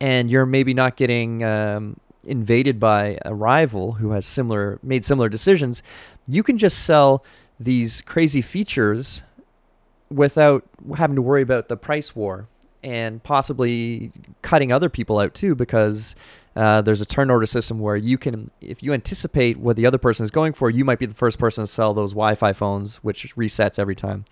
and 0.00 0.30
you're 0.30 0.46
maybe 0.46 0.72
not 0.72 0.96
getting 0.96 1.44
um, 1.44 2.00
invaded 2.24 2.80
by 2.80 3.18
a 3.24 3.34
rival 3.34 3.92
who 3.92 4.12
has 4.12 4.24
similar 4.24 4.78
made 4.82 5.04
similar 5.04 5.28
decisions, 5.28 5.82
you 6.26 6.42
can 6.42 6.58
just 6.58 6.84
sell 6.84 7.24
these 7.58 8.00
crazy 8.02 8.40
features 8.40 9.22
without 10.10 10.64
having 10.96 11.16
to 11.16 11.22
worry 11.22 11.42
about 11.42 11.68
the 11.68 11.76
price 11.76 12.16
war 12.16 12.48
and 12.82 13.22
possibly 13.22 14.10
cutting 14.42 14.72
other 14.72 14.88
people 14.88 15.18
out 15.18 15.34
too 15.34 15.54
because 15.54 16.14
uh, 16.56 16.82
there's 16.82 17.00
a 17.00 17.06
turn 17.06 17.30
order 17.30 17.46
system 17.46 17.78
where 17.78 17.96
you 17.96 18.18
can, 18.18 18.50
if 18.60 18.82
you 18.82 18.92
anticipate 18.92 19.56
what 19.56 19.76
the 19.76 19.86
other 19.86 19.98
person 19.98 20.24
is 20.24 20.30
going 20.30 20.52
for, 20.52 20.68
you 20.68 20.84
might 20.84 20.98
be 20.98 21.06
the 21.06 21.14
first 21.14 21.38
person 21.38 21.62
to 21.62 21.66
sell 21.66 21.94
those 21.94 22.10
Wi-Fi 22.10 22.52
phones, 22.52 22.96
which 22.96 23.34
resets 23.36 23.78
every 23.78 23.94
time. 23.94 24.24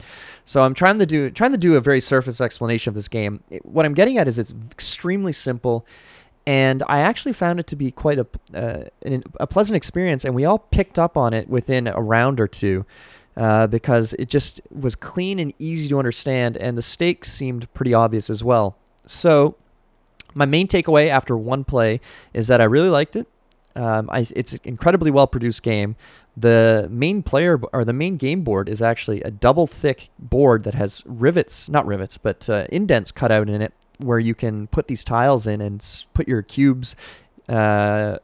So 0.45 0.63
I'm 0.63 0.75
trying 0.75 0.99
to 0.99 1.07
do 1.07 1.31
trying 1.31 1.53
to 1.53 1.59
do 1.59 1.77
a 1.77 1.81
very 1.81 2.01
surface 2.01 2.41
explanation 2.41 2.91
of 2.91 2.95
this 2.95 3.09
game. 3.09 3.45
It, 3.51 3.65
what 3.65 3.87
I'm 3.87 3.95
getting 3.95 4.19
at 4.19 4.27
is 4.27 4.39
it's 4.39 4.53
extremely 4.71 5.33
simple, 5.33 5.87
and 6.45 6.83
I 6.89 7.01
actually 7.01 7.35
found 7.35 7.61
it 7.61 7.69
to 7.69 7.77
be 7.77 7.93
quite 7.93 8.19
a 8.19 8.27
uh, 8.53 8.85
an, 9.03 9.23
a 9.39 9.47
pleasant 9.47 9.77
experience, 9.77 10.25
and 10.25 10.35
we 10.35 10.45
all 10.45 10.59
picked 10.59 10.99
up 10.99 11.17
on 11.17 11.33
it 11.33 11.49
within 11.49 11.87
a 11.87 12.01
round 12.01 12.41
or 12.41 12.49
two. 12.49 12.85
Uh, 13.37 13.69
because 13.69 14.15
it 14.15 14.29
just 14.29 14.61
was 14.69 14.97
clean 14.97 15.39
and 15.39 15.55
easy 15.61 15.89
to 15.89 15.97
understand, 15.97 16.57
and 16.57 16.77
the 16.77 16.83
stakes 16.83 17.31
seemed 17.33 17.73
pretty 17.73 17.95
obvious 17.95 18.29
as 18.29 18.43
well. 18.43 18.77
So 19.07 19.55
my 20.35 20.47
main 20.47 20.69
takeaway 20.69 21.09
after 21.09 21.37
one 21.37 21.65
play 21.65 22.01
is 22.33 22.47
that 22.49 22.61
I 22.61 22.65
really 22.65 22.89
liked 22.89 23.17
it. 23.17 23.27
Um, 23.75 24.09
I, 24.11 24.27
it's 24.35 24.55
an 24.55 24.61
incredibly 24.65 25.11
well 25.11 25.27
produced 25.27 25.63
game. 25.63 25.97
The 26.37 26.89
main 26.91 27.23
player 27.23 27.61
or 27.73 27.85
the 27.85 27.93
main 27.93 28.17
game 28.17 28.43
board 28.43 28.69
is 28.69 28.81
actually 28.81 29.23
a 29.23 29.31
double 29.31 29.67
thick 29.67 30.11
board 30.19 30.65
that 30.65 30.75
has 30.75 31.03
rivets, 31.07 31.69
not 31.69 31.87
rivets, 31.87 32.19
but 32.19 32.49
uh, 32.49 32.67
indents 32.71 33.13
cut 33.13 33.31
out 33.31 33.49
in 33.49 33.61
it 33.63 33.73
where 33.99 34.19
you 34.19 34.35
can 34.35 34.69
put 34.69 34.87
these 34.87 35.03
tiles 35.03 35.47
in 35.47 35.61
and 35.61 35.85
put 36.15 36.29
your 36.29 36.43
cubes 36.43 36.95
uh, 37.49 38.19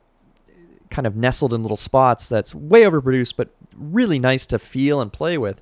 kind 0.90 1.06
of 1.06 1.16
nestled 1.16 1.52
in 1.52 1.62
little 1.62 1.76
spots. 1.76 2.28
That's 2.28 2.54
way 2.54 2.82
overproduced, 2.82 3.34
but 3.36 3.48
really 3.76 4.18
nice 4.18 4.46
to 4.46 4.58
feel 4.58 5.00
and 5.00 5.12
play 5.12 5.36
with. 5.36 5.60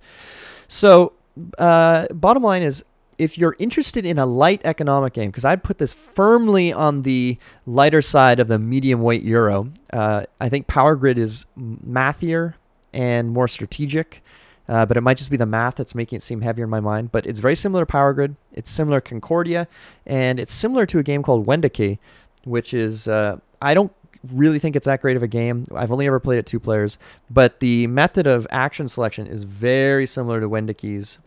So, 0.68 1.14
uh, 1.58 2.06
bottom 2.08 2.42
line 2.42 2.62
is 2.62 2.84
if 3.22 3.38
you're 3.38 3.54
interested 3.60 4.04
in 4.04 4.18
a 4.18 4.26
light 4.26 4.60
economic 4.64 5.12
game, 5.12 5.30
because 5.30 5.44
I'd 5.44 5.62
put 5.62 5.78
this 5.78 5.92
firmly 5.92 6.72
on 6.72 7.02
the 7.02 7.38
lighter 7.66 8.02
side 8.02 8.40
of 8.40 8.48
the 8.48 8.58
medium 8.58 9.00
weight 9.00 9.22
Euro, 9.22 9.70
uh, 9.92 10.24
I 10.40 10.48
think 10.48 10.66
Power 10.66 10.96
Grid 10.96 11.18
is 11.18 11.46
mathier 11.56 12.56
and 12.92 13.30
more 13.30 13.46
strategic. 13.46 14.22
Uh, 14.68 14.86
but 14.86 14.96
it 14.96 15.00
might 15.00 15.18
just 15.18 15.30
be 15.30 15.36
the 15.36 15.44
math 15.44 15.74
that's 15.74 15.94
making 15.94 16.16
it 16.16 16.22
seem 16.22 16.40
heavier 16.40 16.64
in 16.64 16.70
my 16.70 16.80
mind. 16.80 17.10
But 17.12 17.26
it's 17.26 17.40
very 17.40 17.56
similar 17.56 17.82
to 17.82 17.86
Power 17.86 18.12
Grid. 18.12 18.36
It's 18.52 18.70
similar 18.70 19.00
to 19.00 19.08
Concordia, 19.08 19.66
and 20.06 20.38
it's 20.38 20.52
similar 20.52 20.86
to 20.86 20.98
a 20.98 21.02
game 21.02 21.22
called 21.22 21.46
Wendake, 21.46 21.98
which 22.44 22.72
is 22.72 23.08
uh, 23.08 23.38
I 23.60 23.74
don't 23.74 23.92
really 24.32 24.60
think 24.60 24.76
it's 24.76 24.86
that 24.86 25.00
great 25.00 25.16
of 25.16 25.22
a 25.22 25.28
game. 25.28 25.66
I've 25.74 25.90
only 25.90 26.06
ever 26.06 26.20
played 26.20 26.38
it 26.38 26.46
two 26.46 26.60
players, 26.60 26.96
but 27.28 27.58
the 27.60 27.88
method 27.88 28.26
of 28.26 28.46
action 28.50 28.86
selection 28.86 29.26
is 29.26 29.42
very 29.42 30.06
similar 30.06 30.40
to 30.40 30.48
Wendake's 30.48 31.18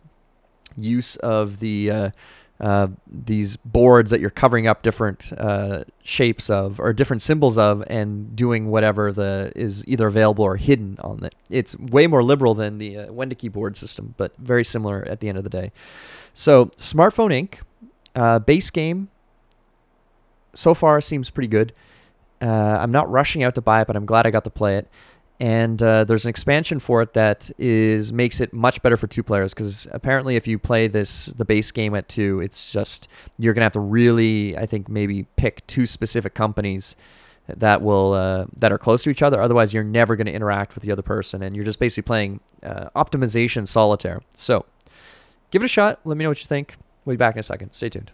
use 0.76 1.16
of 1.16 1.60
the 1.60 1.90
uh, 1.90 2.10
uh, 2.58 2.88
these 3.06 3.56
boards 3.56 4.10
that 4.10 4.20
you're 4.20 4.30
covering 4.30 4.66
up 4.66 4.82
different 4.82 5.32
uh, 5.36 5.84
shapes 6.02 6.48
of 6.48 6.80
or 6.80 6.92
different 6.92 7.20
symbols 7.20 7.58
of 7.58 7.84
and 7.86 8.34
doing 8.34 8.70
whatever 8.70 9.12
the 9.12 9.52
is 9.54 9.86
either 9.86 10.06
available 10.06 10.44
or 10.44 10.56
hidden 10.56 10.96
on 11.00 11.22
it. 11.24 11.34
It's 11.50 11.78
way 11.78 12.06
more 12.06 12.22
liberal 12.22 12.54
than 12.54 12.78
the 12.78 12.98
uh, 12.98 13.06
Wendake 13.08 13.52
board 13.52 13.76
system, 13.76 14.14
but 14.16 14.32
very 14.38 14.64
similar 14.64 15.06
at 15.06 15.20
the 15.20 15.28
end 15.28 15.36
of 15.36 15.44
the 15.44 15.50
day. 15.50 15.70
So, 16.32 16.66
Smartphone 16.76 17.30
Inc. 17.30 17.60
Uh, 18.14 18.38
base 18.38 18.70
game 18.70 19.08
so 20.54 20.72
far 20.72 21.02
seems 21.02 21.28
pretty 21.28 21.48
good. 21.48 21.74
Uh, 22.40 22.46
I'm 22.46 22.90
not 22.90 23.10
rushing 23.10 23.42
out 23.42 23.54
to 23.56 23.60
buy 23.60 23.82
it, 23.82 23.86
but 23.86 23.94
I'm 23.96 24.06
glad 24.06 24.26
I 24.26 24.30
got 24.30 24.44
to 24.44 24.50
play 24.50 24.78
it 24.78 24.88
and 25.38 25.82
uh, 25.82 26.04
there's 26.04 26.24
an 26.24 26.30
expansion 26.30 26.78
for 26.78 27.02
it 27.02 27.12
that 27.12 27.50
is 27.58 28.12
makes 28.12 28.40
it 28.40 28.52
much 28.52 28.80
better 28.82 28.96
for 28.96 29.06
two 29.06 29.22
players 29.22 29.52
because 29.52 29.86
apparently 29.92 30.36
if 30.36 30.46
you 30.46 30.58
play 30.58 30.86
this 30.86 31.26
the 31.26 31.44
base 31.44 31.70
game 31.70 31.94
at 31.94 32.08
two 32.08 32.40
it's 32.40 32.72
just 32.72 33.06
you're 33.38 33.52
gonna 33.52 33.64
have 33.64 33.72
to 33.72 33.80
really 33.80 34.56
i 34.56 34.64
think 34.64 34.88
maybe 34.88 35.26
pick 35.36 35.66
two 35.66 35.84
specific 35.84 36.32
companies 36.32 36.96
that 37.48 37.82
will 37.82 38.12
uh, 38.12 38.46
that 38.56 38.72
are 38.72 38.78
close 38.78 39.02
to 39.04 39.10
each 39.10 39.22
other. 39.22 39.40
Otherwise, 39.40 39.72
you're 39.72 39.84
never 39.84 40.16
going 40.16 40.26
to 40.26 40.32
interact 40.32 40.74
with 40.74 40.82
the 40.82 40.90
other 40.90 41.02
person, 41.02 41.42
and 41.42 41.54
you're 41.54 41.64
just 41.64 41.78
basically 41.78 42.02
playing 42.02 42.40
uh, 42.62 42.88
optimization 42.96 43.66
solitaire. 43.66 44.22
So, 44.34 44.66
give 45.50 45.62
it 45.62 45.66
a 45.66 45.68
shot. 45.68 46.00
Let 46.04 46.16
me 46.16 46.24
know 46.24 46.30
what 46.30 46.40
you 46.40 46.46
think. 46.46 46.76
We'll 47.04 47.14
be 47.14 47.18
back 47.18 47.34
in 47.34 47.40
a 47.40 47.44
second. 47.44 47.72
Stay 47.72 47.88
tuned. 47.88 48.10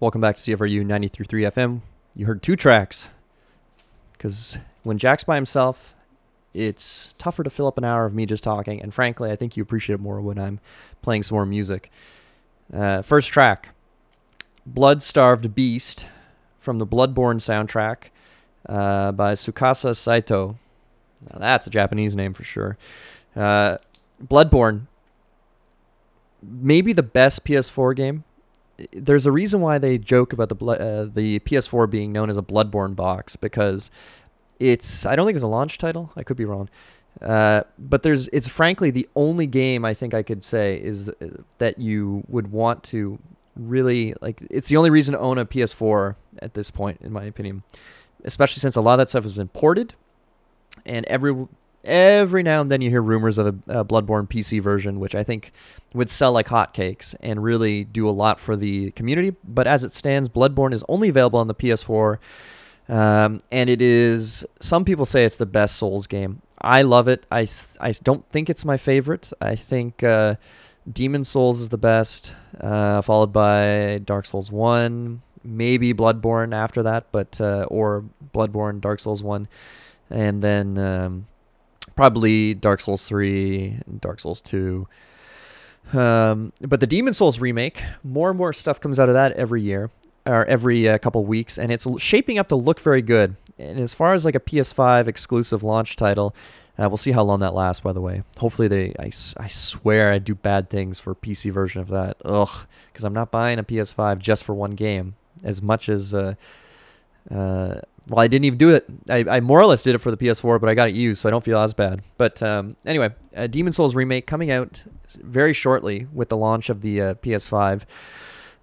Welcome 0.00 0.20
back 0.20 0.36
to 0.36 0.56
CFRU 0.56 0.86
93.3 0.86 1.50
FM. 1.52 1.80
You 2.14 2.26
heard 2.26 2.40
two 2.40 2.54
tracks. 2.54 3.08
Because 4.12 4.56
when 4.84 4.96
Jack's 4.96 5.24
by 5.24 5.34
himself, 5.34 5.92
it's 6.54 7.16
tougher 7.18 7.42
to 7.42 7.50
fill 7.50 7.66
up 7.66 7.78
an 7.78 7.84
hour 7.84 8.04
of 8.04 8.14
me 8.14 8.24
just 8.24 8.44
talking. 8.44 8.80
And 8.80 8.94
frankly, 8.94 9.32
I 9.32 9.34
think 9.34 9.56
you 9.56 9.62
appreciate 9.64 9.94
it 9.94 10.00
more 10.00 10.20
when 10.20 10.38
I'm 10.38 10.60
playing 11.02 11.24
some 11.24 11.34
more 11.34 11.44
music. 11.44 11.90
Uh, 12.72 13.02
first 13.02 13.30
track 13.30 13.70
Blood 14.64 15.02
Starved 15.02 15.52
Beast 15.56 16.06
from 16.60 16.78
the 16.78 16.86
Bloodborne 16.86 17.40
soundtrack 17.40 18.10
uh, 18.68 19.10
by 19.10 19.32
Tsukasa 19.32 19.96
Saito. 19.96 20.58
Now 21.28 21.40
that's 21.40 21.66
a 21.66 21.70
Japanese 21.70 22.14
name 22.14 22.34
for 22.34 22.44
sure. 22.44 22.78
Uh, 23.34 23.78
Bloodborne, 24.24 24.86
maybe 26.40 26.92
the 26.92 27.02
best 27.02 27.44
PS4 27.44 27.96
game. 27.96 28.22
There's 28.92 29.26
a 29.26 29.32
reason 29.32 29.60
why 29.60 29.78
they 29.78 29.98
joke 29.98 30.32
about 30.32 30.48
the 30.48 30.66
uh, 30.66 31.04
the 31.04 31.40
PS4 31.40 31.90
being 31.90 32.12
known 32.12 32.30
as 32.30 32.36
a 32.36 32.42
Bloodborne 32.42 32.94
box 32.94 33.36
because 33.36 33.90
it's 34.60 35.04
I 35.04 35.16
don't 35.16 35.26
think 35.26 35.36
it's 35.36 35.44
a 35.44 35.48
launch 35.48 35.78
title. 35.78 36.12
I 36.16 36.22
could 36.22 36.36
be 36.36 36.44
wrong. 36.44 36.68
Uh, 37.20 37.62
but 37.78 38.02
there's 38.04 38.28
it's 38.28 38.46
frankly 38.46 38.90
the 38.90 39.08
only 39.16 39.46
game 39.46 39.84
I 39.84 39.92
think 39.94 40.14
I 40.14 40.22
could 40.22 40.44
say 40.44 40.76
is 40.76 41.08
uh, 41.08 41.42
that 41.58 41.78
you 41.78 42.22
would 42.28 42.52
want 42.52 42.84
to 42.84 43.18
really 43.56 44.14
like 44.20 44.40
it's 44.50 44.68
the 44.68 44.76
only 44.76 44.90
reason 44.90 45.14
to 45.14 45.18
own 45.18 45.36
a 45.36 45.44
PS4 45.44 46.14
at 46.40 46.54
this 46.54 46.70
point 46.70 47.00
in 47.00 47.12
my 47.12 47.24
opinion 47.24 47.64
especially 48.24 48.60
since 48.60 48.76
a 48.76 48.80
lot 48.80 48.94
of 48.94 48.98
that 48.98 49.08
stuff 49.08 49.24
has 49.24 49.32
been 49.32 49.48
ported 49.48 49.94
and 50.86 51.04
every 51.06 51.48
every 51.84 52.42
now 52.42 52.60
and 52.60 52.70
then 52.70 52.80
you 52.80 52.90
hear 52.90 53.02
rumors 53.02 53.38
of 53.38 53.46
a, 53.46 53.80
a 53.80 53.84
Bloodborne 53.84 54.28
PC 54.28 54.60
version, 54.60 55.00
which 55.00 55.14
I 55.14 55.22
think 55.24 55.52
would 55.94 56.10
sell 56.10 56.32
like 56.32 56.48
hotcakes 56.48 57.14
and 57.20 57.42
really 57.42 57.84
do 57.84 58.08
a 58.08 58.10
lot 58.10 58.38
for 58.38 58.56
the 58.56 58.90
community. 58.92 59.34
But 59.44 59.66
as 59.66 59.84
it 59.84 59.94
stands, 59.94 60.28
Bloodborne 60.28 60.72
is 60.72 60.84
only 60.88 61.08
available 61.08 61.38
on 61.38 61.48
the 61.48 61.54
PS4, 61.54 62.18
um, 62.88 63.40
and 63.50 63.70
it 63.70 63.80
is. 63.80 64.44
Some 64.60 64.84
people 64.84 65.06
say 65.06 65.24
it's 65.24 65.36
the 65.36 65.46
best 65.46 65.76
Souls 65.76 66.06
game. 66.06 66.42
I 66.60 66.82
love 66.82 67.06
it. 67.08 67.24
I, 67.30 67.46
I 67.80 67.92
don't 68.02 68.28
think 68.28 68.50
it's 68.50 68.64
my 68.64 68.76
favorite. 68.76 69.32
I 69.40 69.54
think 69.54 70.02
uh, 70.02 70.34
Demon 70.90 71.24
Souls 71.24 71.60
is 71.60 71.68
the 71.68 71.78
best, 71.78 72.34
uh, 72.60 73.00
followed 73.02 73.32
by 73.32 74.00
Dark 74.04 74.26
Souls 74.26 74.50
One, 74.50 75.22
maybe 75.44 75.94
Bloodborne 75.94 76.52
after 76.52 76.82
that, 76.82 77.06
but 77.12 77.40
uh, 77.40 77.66
or 77.68 78.04
Bloodborne, 78.34 78.80
Dark 78.80 79.00
Souls 79.00 79.22
One 79.22 79.48
and 80.10 80.42
then 80.42 80.78
um, 80.78 81.26
probably 81.98 82.54
Dark 82.54 82.80
Souls 82.80 83.08
3, 83.08 83.80
Dark 83.98 84.20
Souls 84.20 84.40
2. 84.42 84.86
Um, 85.94 86.52
but 86.60 86.78
the 86.78 86.86
Demon 86.86 87.12
Souls 87.12 87.40
remake, 87.40 87.82
more 88.04 88.30
and 88.30 88.38
more 88.38 88.52
stuff 88.52 88.78
comes 88.78 89.00
out 89.00 89.08
of 89.08 89.14
that 89.16 89.32
every 89.32 89.62
year 89.62 89.90
or 90.24 90.44
every 90.44 90.88
uh, 90.88 90.98
couple 90.98 91.24
weeks, 91.24 91.58
and 91.58 91.72
it's 91.72 91.88
shaping 92.00 92.38
up 92.38 92.46
to 92.50 92.54
look 92.54 92.78
very 92.78 93.02
good. 93.02 93.34
And 93.58 93.80
as 93.80 93.94
far 93.94 94.14
as 94.14 94.24
like 94.24 94.36
a 94.36 94.40
PS5 94.40 95.08
exclusive 95.08 95.64
launch 95.64 95.96
title, 95.96 96.36
uh, 96.78 96.88
we'll 96.88 96.98
see 96.98 97.10
how 97.10 97.24
long 97.24 97.40
that 97.40 97.52
lasts. 97.52 97.80
By 97.80 97.92
the 97.92 98.00
way, 98.00 98.22
hopefully 98.36 98.68
they. 98.68 98.94
I, 98.96 99.10
I 99.36 99.48
swear 99.48 100.12
I 100.12 100.18
do 100.18 100.36
bad 100.36 100.70
things 100.70 101.00
for 101.00 101.16
PC 101.16 101.50
version 101.50 101.80
of 101.80 101.88
that. 101.88 102.16
Ugh, 102.24 102.64
because 102.92 103.02
I'm 103.02 103.12
not 103.12 103.32
buying 103.32 103.58
a 103.58 103.64
PS5 103.64 104.20
just 104.20 104.44
for 104.44 104.54
one 104.54 104.76
game. 104.76 105.16
As 105.42 105.60
much 105.60 105.88
as 105.88 106.14
uh, 106.14 106.34
uh, 107.30 107.80
well, 108.08 108.20
I 108.20 108.26
didn't 108.26 108.46
even 108.46 108.58
do 108.58 108.70
it. 108.70 108.86
I, 109.08 109.24
I 109.28 109.40
more 109.40 109.60
or 109.60 109.66
less 109.66 109.82
did 109.82 109.94
it 109.94 109.98
for 109.98 110.10
the 110.10 110.16
PS4, 110.16 110.60
but 110.60 110.68
I 110.68 110.74
got 110.74 110.88
it 110.88 110.94
used, 110.94 111.20
so 111.20 111.28
I 111.28 111.30
don't 111.30 111.44
feel 111.44 111.58
as 111.58 111.74
bad. 111.74 112.02
But 112.16 112.42
um, 112.42 112.76
anyway, 112.86 113.10
a 113.34 113.48
Demon 113.48 113.72
Souls 113.72 113.94
remake 113.94 114.26
coming 114.26 114.50
out 114.50 114.82
very 115.16 115.52
shortly 115.52 116.06
with 116.12 116.30
the 116.30 116.36
launch 116.36 116.70
of 116.70 116.80
the 116.80 117.00
uh, 117.00 117.14
PS5. 117.14 117.82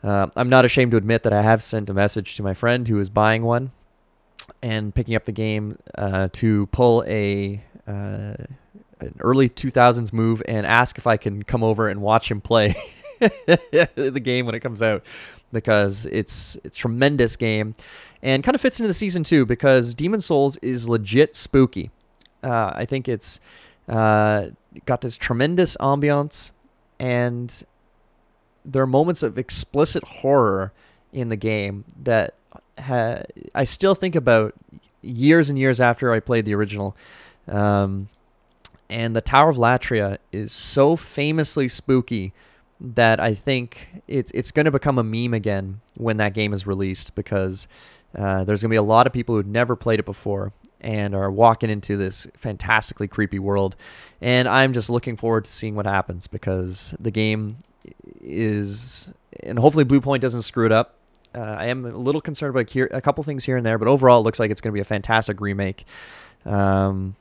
Uh, 0.04 0.28
I'm 0.36 0.50
not 0.50 0.66
ashamed 0.66 0.92
to 0.92 0.98
admit 0.98 1.24
that 1.24 1.34
I 1.34 1.42
have 1.42 1.62
sent 1.62 1.90
a 1.90 1.94
message 1.94 2.36
to 2.36 2.44
my 2.44 2.54
friend 2.54 2.88
who 2.88 3.00
is 3.00 3.10
buying 3.10 3.44
one 3.44 3.72
and 4.62 4.94
picking 4.94 5.16
up 5.16 5.26
the 5.26 5.32
game 5.32 5.78
uh, 5.96 6.30
to 6.34 6.68
pull 6.68 7.04
a 7.08 7.64
uh, 7.88 8.36
an 9.00 9.16
early 9.20 9.50
2000s 9.50 10.14
move 10.14 10.42
and 10.48 10.66
ask 10.66 10.98
if 10.98 11.06
I 11.06 11.18
can 11.18 11.44
come 11.44 11.64
over 11.64 11.88
and 11.88 12.02
watch 12.02 12.32
him 12.32 12.42
play. 12.42 12.76
the 13.20 14.22
game 14.22 14.46
when 14.46 14.56
it 14.56 14.60
comes 14.60 14.82
out 14.82 15.04
because 15.56 16.06
it's, 16.08 16.58
a 16.64 16.70
tremendous 16.70 17.36
game 17.36 17.74
and 18.22 18.44
kind 18.44 18.54
of 18.54 18.62
fits 18.62 18.80
into 18.80 18.88
the 18.88 18.94
season 18.94 19.24
too 19.24 19.46
because 19.46 19.96
Demon 19.96 20.22
Souls 20.22 20.58
is 20.58 20.88
legit 20.90 21.36
spooky. 21.36 21.90
Uh, 22.44 22.72
I 22.76 22.86
think 22.86 23.08
it's 23.08 23.40
uh, 23.88 24.48
got 24.86 25.02
this 25.02 25.16
tremendous 25.16 25.78
ambiance, 25.78 26.52
and 27.00 27.64
there 28.64 28.84
are 28.84 28.88
moments 28.88 29.24
of 29.24 29.38
explicit 29.38 30.04
horror 30.04 30.74
in 31.14 31.30
the 31.30 31.36
game 31.36 31.86
that 32.04 32.36
ha- 32.78 33.24
I 33.54 33.64
still 33.64 33.96
think 33.96 34.16
about 34.16 34.54
years 35.02 35.50
and 35.50 35.58
years 35.58 35.80
after 35.80 36.12
I 36.12 36.20
played 36.20 36.46
the 36.46 36.54
original. 36.54 36.96
Um, 37.48 38.10
and 38.90 39.16
the 39.16 39.22
Tower 39.22 39.50
of 39.50 39.58
Latria 39.58 40.18
is 40.32 40.52
so 40.52 40.96
famously 40.96 41.70
spooky 41.70 42.34
that 42.94 43.20
I 43.20 43.34
think 43.34 44.02
it's 44.08 44.32
it's 44.34 44.52
going 44.52 44.66
to 44.66 44.72
become 44.72 44.98
a 45.00 45.04
meme 45.04 45.34
again 45.34 45.82
when 45.96 46.18
that 46.18 46.34
game 46.34 46.54
is 46.54 46.68
released 46.68 47.16
because 47.16 47.68
uh, 48.16 48.44
there's 48.44 48.62
going 48.62 48.70
to 48.70 48.74
be 48.74 48.78
a 48.78 48.84
lot 48.84 49.08
of 49.08 49.14
people 49.14 49.36
who've 49.36 49.48
never 49.48 49.76
played 49.76 50.00
it 50.00 50.06
before 50.06 50.54
and 50.80 51.16
are 51.16 51.32
walking 51.32 51.70
into 51.70 51.98
this 51.98 52.28
fantastically 52.36 53.08
creepy 53.08 53.40
world. 53.40 53.76
And 54.22 54.48
I'm 54.48 54.72
just 54.72 54.90
looking 54.90 55.18
forward 55.18 55.46
to 55.46 55.52
seeing 55.52 55.76
what 55.76 55.86
happens 55.86 56.28
because 56.28 56.94
the 57.00 57.12
game 57.12 57.58
is, 58.22 59.12
and 59.42 59.58
hopefully 59.58 59.84
Bluepoint 59.84 60.20
doesn't 60.20 60.44
screw 60.44 60.66
it 60.66 60.72
up. 60.72 60.96
Uh, 61.34 61.40
I 61.40 61.66
am 61.66 61.86
a 61.86 61.90
little 61.90 62.22
concerned 62.22 62.52
about 62.56 62.70
here, 62.70 62.88
a 62.94 63.02
couple 63.02 63.24
things 63.24 63.46
here 63.46 63.58
and 63.58 63.66
there, 63.66 63.78
but 63.78 63.88
overall 63.88 64.22
it 64.22 64.24
looks 64.24 64.40
like 64.40 64.52
it's 64.52 64.62
going 64.62 64.72
to 64.72 64.76
be 64.76 64.80
a 64.80 64.86
fantastic 64.86 65.42
remake. 65.42 65.86
Um, 66.46 67.16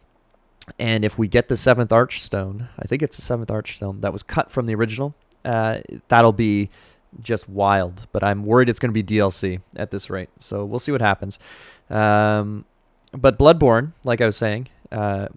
and 0.79 1.05
if 1.05 1.19
we 1.19 1.27
get 1.27 1.49
the 1.49 1.57
seventh 1.57 1.91
Archstone, 1.91 2.69
I 2.79 2.87
think 2.87 3.03
it's 3.03 3.17
the 3.17 3.23
seventh 3.23 3.49
Archstone 3.49 4.01
that 4.03 4.13
was 4.13 4.23
cut 4.23 4.51
from 4.51 4.67
the 4.67 4.75
original, 4.75 5.15
uh, 5.45 5.81
that'll 6.09 6.33
be 6.33 6.71
just 7.23 7.49
wild. 7.49 8.07
But 8.13 8.25
I'm 8.25 8.45
worried 8.45 8.69
it's 8.69 8.81
going 8.81 8.93
to 8.93 9.03
be 9.03 9.03
DLC 9.03 9.61
at 9.77 9.91
this 9.91 10.11
rate. 10.11 10.31
So 10.39 10.65
we'll 10.65 10.79
see 10.79 10.93
what 10.93 11.01
happens. 11.01 11.39
Um, 11.91 12.65
but 13.13 13.39
Bloodborne, 13.39 13.93
like 14.03 14.21
I 14.21 14.27
was 14.27 14.37
saying, 14.37 14.69
uh, 14.91 15.29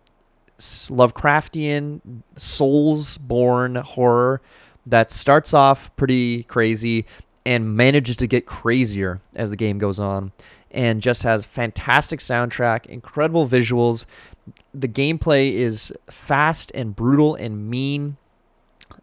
Lovecraftian, 0.60 2.02
Soulsborne 2.36 3.82
horror 3.84 4.42
that 4.86 5.12
starts 5.12 5.54
off 5.54 5.96
pretty 5.96 6.44
crazy 6.44 7.06
and 7.46 7.76
manages 7.76 8.16
to 8.18 8.28
get 8.28 8.46
crazier 8.46 9.22
as 9.36 9.50
the 9.50 9.56
game 9.56 9.78
goes 9.78 10.00
on 10.00 10.32
and 10.72 11.02
just 11.02 11.24
has 11.24 11.46
fantastic 11.46 12.20
soundtrack, 12.20 12.86
incredible 12.88 13.48
visuals. 13.48 14.06
The 14.74 14.88
gameplay 14.88 15.54
is 15.54 15.94
fast 16.10 16.72
and 16.76 16.96
brutal 16.96 17.36
and 17.36 17.70
mean 17.70 18.18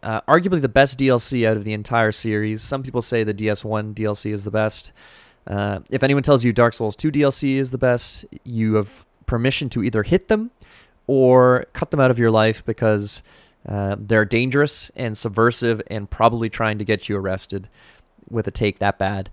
uh, 0.03 0.21
arguably 0.21 0.61
the 0.61 0.69
best 0.69 0.97
DLC 0.97 1.47
out 1.47 1.57
of 1.57 1.63
the 1.63 1.73
entire 1.73 2.11
series. 2.11 2.61
Some 2.61 2.83
people 2.83 3.01
say 3.01 3.23
the 3.23 3.33
DS1 3.33 3.93
DLC 3.93 4.31
is 4.33 4.43
the 4.43 4.51
best. 4.51 4.91
Uh, 5.47 5.79
if 5.89 6.03
anyone 6.03 6.23
tells 6.23 6.43
you 6.43 6.51
Dark 6.51 6.73
Souls 6.73 6.95
2 6.95 7.11
DLC 7.11 7.55
is 7.55 7.71
the 7.71 7.77
best, 7.77 8.25
you 8.43 8.75
have 8.75 9.05
permission 9.25 9.69
to 9.69 9.83
either 9.83 10.03
hit 10.03 10.27
them 10.27 10.51
or 11.07 11.65
cut 11.73 11.91
them 11.91 11.99
out 11.99 12.11
of 12.11 12.19
your 12.19 12.31
life 12.31 12.65
because 12.65 13.21
uh, 13.67 13.95
they're 13.99 14.25
dangerous 14.25 14.91
and 14.95 15.17
subversive 15.17 15.81
and 15.87 16.09
probably 16.09 16.49
trying 16.49 16.77
to 16.77 16.85
get 16.85 17.09
you 17.09 17.17
arrested 17.17 17.69
with 18.29 18.47
a 18.47 18.51
take 18.51 18.79
that 18.79 18.97
bad. 18.97 19.29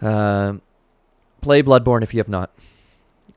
Uh, 0.00 0.54
play 1.40 1.62
Bloodborne 1.62 2.02
if 2.02 2.14
you 2.14 2.18
have 2.18 2.28
not. 2.28 2.50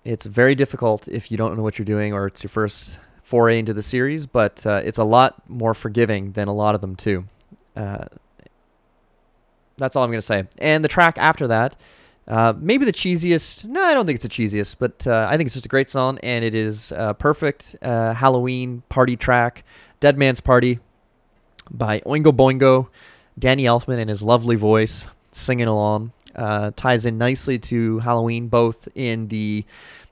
It's 0.04 0.26
very 0.26 0.56
difficult 0.56 1.08
if 1.08 1.32
you 1.32 1.38
don't 1.38 1.56
know 1.56 1.64
what 1.64 1.78
you're 1.78 1.86
doing 1.86 2.14
or 2.14 2.28
it's 2.28 2.44
your 2.44 2.50
first 2.50 3.00
foray 3.24 3.60
into 3.60 3.74
the 3.74 3.84
series, 3.84 4.26
but 4.26 4.66
uh, 4.66 4.82
it's 4.84 4.98
a 4.98 5.04
lot 5.04 5.48
more 5.50 5.74
forgiving 5.74 6.34
than 6.34 6.48
a 6.48 6.54
lot 6.54 6.76
of 6.76 6.82
them 6.82 6.96
too. 6.96 7.26
Uh, 7.76 8.06
that's 9.78 9.96
all 9.96 10.04
I'm 10.04 10.12
gonna 10.12 10.22
say. 10.22 10.46
And 10.58 10.84
the 10.84 10.90
track 10.90 11.18
after 11.18 11.48
that, 11.48 11.76
uh, 12.28 12.54
maybe 12.58 12.86
the 12.86 12.94
cheesiest. 12.94 13.66
No, 13.66 13.84
I 13.84 13.94
don't 13.94 14.06
think 14.06 14.16
it's 14.16 14.24
the 14.24 14.30
cheesiest, 14.30 14.76
but 14.80 15.06
uh, 15.08 15.28
I 15.30 15.38
think 15.38 15.48
it's 15.48 15.56
just 15.56 15.66
a 15.66 15.70
great 15.70 15.90
song, 15.90 16.20
and 16.24 16.46
it 16.46 16.54
is 16.54 16.92
a 16.96 17.14
perfect 17.14 17.76
uh, 17.82 18.14
Halloween 18.14 18.84
party 18.90 19.16
track. 19.16 19.64
Dead 20.00 20.18
Man's 20.18 20.42
Party 20.42 20.80
by 21.70 22.00
Oingo 22.02 22.32
Boingo, 22.32 22.88
Danny 23.38 23.64
Elfman 23.64 24.00
and 24.00 24.10
his 24.10 24.22
lovely 24.22 24.56
voice 24.56 25.08
singing 25.32 25.68
along. 25.68 26.12
Uh, 26.36 26.72
ties 26.76 27.06
in 27.06 27.18
nicely 27.18 27.60
to 27.60 28.00
Halloween, 28.00 28.48
both 28.48 28.88
in 28.96 29.28
the 29.28 29.66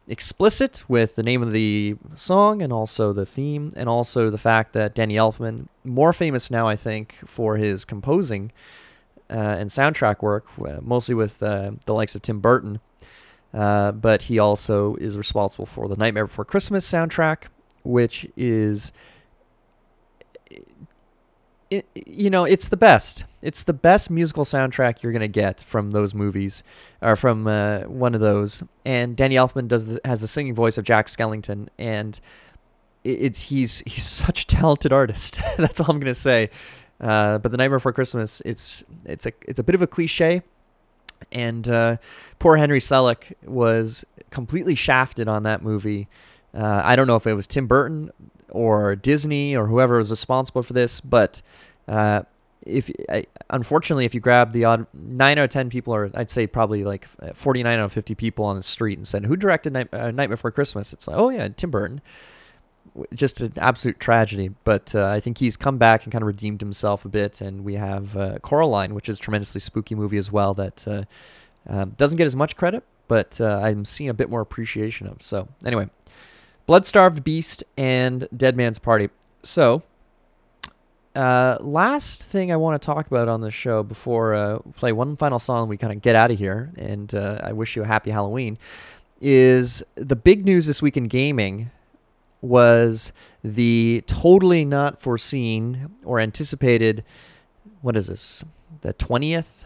explicit 0.09 0.83
with 0.89 1.15
the 1.15 1.23
name 1.23 1.41
of 1.41 1.51
the 1.51 1.95
song 2.15 2.61
and 2.61 2.73
also 2.73 3.13
the 3.13 3.25
theme, 3.25 3.71
and 3.75 3.87
also 3.87 4.29
the 4.29 4.37
fact 4.37 4.73
that 4.73 4.95
Danny 4.95 5.15
Elfman, 5.15 5.67
more 5.83 6.11
famous 6.11 6.49
now, 6.51 6.67
I 6.67 6.75
think, 6.75 7.15
for 7.25 7.57
his 7.57 7.85
composing 7.85 8.51
uh, 9.29 9.33
and 9.33 9.69
soundtrack 9.69 10.21
work, 10.21 10.47
uh, 10.59 10.79
mostly 10.81 11.13
with 11.15 11.41
uh, 11.43 11.71
the 11.85 11.93
likes 11.93 12.15
of 12.15 12.23
Tim 12.23 12.39
Burton, 12.39 12.79
uh, 13.53 13.91
but 13.91 14.23
he 14.23 14.39
also 14.39 14.95
is 14.95 15.17
responsible 15.17 15.67
for 15.67 15.87
the 15.87 15.95
Nightmare 15.95 16.25
Before 16.25 16.45
Christmas 16.45 16.89
soundtrack, 16.89 17.43
which 17.83 18.27
is 18.35 18.91
it, 21.69 21.87
you 21.93 22.29
know, 22.29 22.45
it's 22.45 22.69
the 22.69 22.77
best. 22.77 23.25
It's 23.41 23.63
the 23.63 23.73
best 23.73 24.09
musical 24.09 24.43
soundtrack 24.43 25.01
you're 25.01 25.11
gonna 25.11 25.27
get 25.27 25.61
from 25.61 25.91
those 25.91 26.13
movies, 26.13 26.63
or 27.01 27.15
from 27.15 27.47
uh, 27.47 27.81
one 27.81 28.15
of 28.15 28.21
those. 28.21 28.63
And 28.85 29.15
Danny 29.15 29.35
Elfman 29.35 29.67
does 29.67 29.93
the, 29.93 30.01
has 30.03 30.21
the 30.21 30.27
singing 30.27 30.55
voice 30.55 30.77
of 30.77 30.83
Jack 30.83 31.07
Skellington, 31.07 31.67
and 31.77 32.19
it, 33.03 33.21
it's 33.21 33.41
he's 33.43 33.79
he's 33.85 34.03
such 34.07 34.43
a 34.43 34.47
talented 34.47 34.91
artist. 34.91 35.41
That's 35.57 35.79
all 35.79 35.91
I'm 35.91 35.99
gonna 35.99 36.13
say. 36.13 36.49
Uh, 36.99 37.37
but 37.37 37.51
the 37.51 37.57
Nightmare 37.57 37.79
Before 37.79 37.93
Christmas, 37.93 38.41
it's 38.45 38.83
it's 39.05 39.25
a 39.25 39.31
it's 39.47 39.59
a 39.59 39.63
bit 39.63 39.75
of 39.75 39.81
a 39.81 39.87
cliche, 39.87 40.41
and 41.31 41.67
uh, 41.69 41.97
poor 42.39 42.57
Henry 42.57 42.79
Selick 42.79 43.33
was 43.45 44.03
completely 44.31 44.75
shafted 44.75 45.27
on 45.27 45.43
that 45.43 45.61
movie. 45.61 46.07
Uh, 46.53 46.81
I 46.83 46.95
don't 46.95 47.05
know 47.05 47.15
if 47.15 47.27
it 47.27 47.35
was 47.35 47.45
Tim 47.45 47.67
Burton 47.67 48.11
or 48.51 48.95
Disney 48.95 49.55
or 49.55 49.67
whoever 49.67 49.97
was 49.97 50.09
responsible 50.09 50.63
for 50.63 50.73
this, 50.73 50.99
but 50.99 51.41
uh, 51.87 52.23
if 52.65 52.89
I, 53.09 53.25
unfortunately, 53.49 54.05
if 54.05 54.13
you 54.13 54.19
grab 54.19 54.51
the 54.51 54.65
odd 54.65 54.87
nine 54.93 55.37
out 55.37 55.45
of 55.45 55.49
ten 55.49 55.69
people, 55.69 55.93
or 55.93 56.09
I'd 56.13 56.29
say 56.29 56.47
probably 56.47 56.83
like 56.83 57.07
forty 57.33 57.63
nine 57.63 57.79
out 57.79 57.85
of 57.85 57.93
fifty 57.93 58.15
people 58.15 58.45
on 58.45 58.55
the 58.55 58.63
street, 58.63 58.97
and 58.97 59.07
said, 59.07 59.25
"Who 59.25 59.35
directed 59.35 59.73
Night, 59.73 59.93
uh, 59.93 60.11
Night 60.11 60.29
Before 60.29 60.51
Christmas?" 60.51 60.93
It's 60.93 61.07
like, 61.07 61.17
"Oh 61.17 61.29
yeah, 61.29 61.47
Tim 61.49 61.71
Burton." 61.71 62.01
Just 63.13 63.39
an 63.41 63.53
absolute 63.57 63.99
tragedy, 63.99 64.51
but 64.63 64.93
uh, 64.95 65.07
I 65.07 65.19
think 65.19 65.37
he's 65.37 65.55
come 65.55 65.77
back 65.77 66.03
and 66.03 66.11
kind 66.11 66.23
of 66.23 66.27
redeemed 66.27 66.59
himself 66.59 67.05
a 67.05 67.09
bit, 67.09 67.39
and 67.39 67.63
we 67.63 67.75
have 67.75 68.17
uh, 68.17 68.39
Coraline, 68.39 68.93
which 68.93 69.07
is 69.07 69.19
tremendously 69.19 69.61
spooky 69.61 69.95
movie 69.95 70.17
as 70.17 70.31
well 70.31 70.53
that 70.55 70.87
uh, 70.87 71.03
um, 71.67 71.91
doesn't 71.91 72.17
get 72.17 72.25
as 72.25 72.35
much 72.35 72.55
credit, 72.55 72.83
but 73.07 73.39
uh, 73.39 73.59
I'm 73.63 73.85
seeing 73.85 74.09
a 74.09 74.13
bit 74.13 74.29
more 74.29 74.41
appreciation 74.41 75.07
of. 75.07 75.21
So 75.21 75.47
anyway, 75.65 75.89
Blood 76.69 76.85
Starved 76.85 77.23
Beast 77.23 77.63
and 77.77 78.27
Dead 78.37 78.55
Man's 78.55 78.77
Party. 78.77 79.09
So 79.41 79.81
uh, 81.15 81.57
last 81.61 82.21
thing 82.21 82.51
I 82.51 82.57
want 82.57 82.79
to 82.79 82.85
talk 82.85 83.07
about 83.07 83.27
on 83.27 83.41
the 83.41 83.49
show 83.49 83.81
before 83.81 84.35
uh, 84.35 84.59
play 84.75 84.91
one 84.91 85.15
final 85.15 85.39
song, 85.39 85.67
we 85.67 85.77
kind 85.77 85.91
of 85.91 86.03
get 86.03 86.15
out 86.15 86.29
of 86.29 86.37
here, 86.37 86.71
and 86.77 87.11
uh, 87.15 87.39
I 87.41 87.53
wish 87.53 87.75
you 87.75 87.81
a 87.81 87.87
happy 87.87 88.11
Halloween. 88.11 88.59
Is 89.19 89.81
the 89.95 90.15
big 90.15 90.45
news 90.45 90.67
this 90.67 90.79
week 90.79 90.95
in 90.95 91.05
gaming 91.05 91.71
was 92.39 93.13
the 93.43 94.03
totally 94.05 94.63
not 94.63 95.01
foreseen 95.01 95.89
or 96.05 96.19
anticipated 96.19 97.03
what 97.81 97.97
is 97.97 98.05
this 98.05 98.43
the 98.81 98.93
20th 98.93 99.65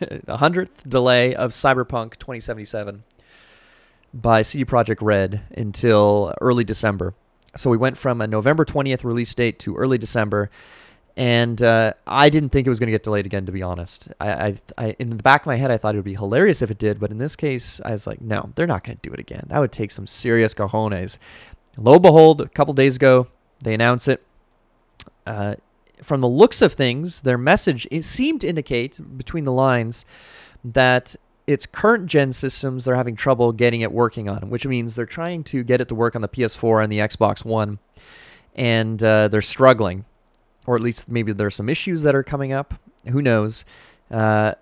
the 0.00 0.38
100th 0.38 0.88
delay 0.88 1.34
of 1.34 1.50
cyberpunk 1.50 2.16
2077 2.16 3.04
by 4.14 4.42
CD 4.42 4.64
Projekt 4.64 4.98
Red 5.00 5.42
until 5.56 6.34
early 6.40 6.64
December 6.64 7.14
so 7.56 7.70
we 7.70 7.76
went 7.76 7.98
from 7.98 8.20
a 8.20 8.26
November 8.26 8.64
20th 8.64 9.04
release 9.04 9.34
date 9.34 9.58
to 9.60 9.76
early 9.76 9.98
December. 9.98 10.50
And 11.14 11.62
uh, 11.62 11.92
I 12.06 12.30
didn't 12.30 12.50
think 12.50 12.66
it 12.66 12.70
was 12.70 12.78
going 12.78 12.86
to 12.86 12.92
get 12.92 13.02
delayed 13.02 13.26
again, 13.26 13.44
to 13.44 13.52
be 13.52 13.62
honest. 13.62 14.08
I, 14.18 14.32
I, 14.32 14.56
I, 14.78 14.96
in 14.98 15.10
the 15.10 15.22
back 15.22 15.42
of 15.42 15.46
my 15.46 15.56
head, 15.56 15.70
I 15.70 15.76
thought 15.76 15.94
it 15.94 15.98
would 15.98 16.04
be 16.06 16.14
hilarious 16.14 16.62
if 16.62 16.70
it 16.70 16.78
did, 16.78 16.98
but 16.98 17.10
in 17.10 17.18
this 17.18 17.36
case, 17.36 17.82
I 17.84 17.92
was 17.92 18.06
like, 18.06 18.22
no, 18.22 18.50
they're 18.54 18.66
not 18.66 18.84
going 18.84 18.96
to 18.96 19.08
do 19.08 19.12
it 19.12 19.20
again. 19.20 19.44
That 19.48 19.58
would 19.58 19.72
take 19.72 19.90
some 19.90 20.06
serious 20.06 20.54
cojones. 20.54 21.18
Lo 21.76 21.94
and 21.94 22.02
behold, 22.02 22.40
a 22.40 22.48
couple 22.48 22.72
days 22.72 22.96
ago, 22.96 23.26
they 23.62 23.74
announce 23.74 24.08
it. 24.08 24.24
Uh, 25.26 25.56
from 26.02 26.22
the 26.22 26.28
looks 26.28 26.62
of 26.62 26.72
things, 26.72 27.20
their 27.20 27.38
message 27.38 27.86
it 27.90 28.04
seemed 28.04 28.40
to 28.40 28.48
indicate 28.48 28.98
between 29.18 29.44
the 29.44 29.52
lines 29.52 30.06
that 30.64 31.14
its 31.46 31.66
current 31.66 32.06
gen 32.06 32.32
systems 32.32 32.84
they're 32.84 32.96
having 32.96 33.16
trouble 33.16 33.52
getting 33.52 33.80
it 33.80 33.92
working 33.92 34.28
on, 34.28 34.50
which 34.50 34.66
means 34.66 34.94
they're 34.94 35.06
trying 35.06 35.42
to 35.44 35.62
get 35.62 35.80
it 35.80 35.88
to 35.88 35.94
work 35.94 36.14
on 36.14 36.22
the 36.22 36.28
PS4 36.28 36.82
and 36.82 36.92
the 36.92 36.98
Xbox 36.98 37.44
One, 37.44 37.78
and 38.54 39.02
uh, 39.02 39.28
they're 39.28 39.42
struggling, 39.42 40.04
or 40.66 40.76
at 40.76 40.82
least 40.82 41.08
maybe 41.08 41.32
there's 41.32 41.56
some 41.56 41.68
issues 41.68 42.02
that 42.02 42.14
are 42.14 42.22
coming 42.22 42.52
up. 42.52 42.74
Who 43.08 43.20
knows? 43.20 43.64
Uh, 44.10 44.52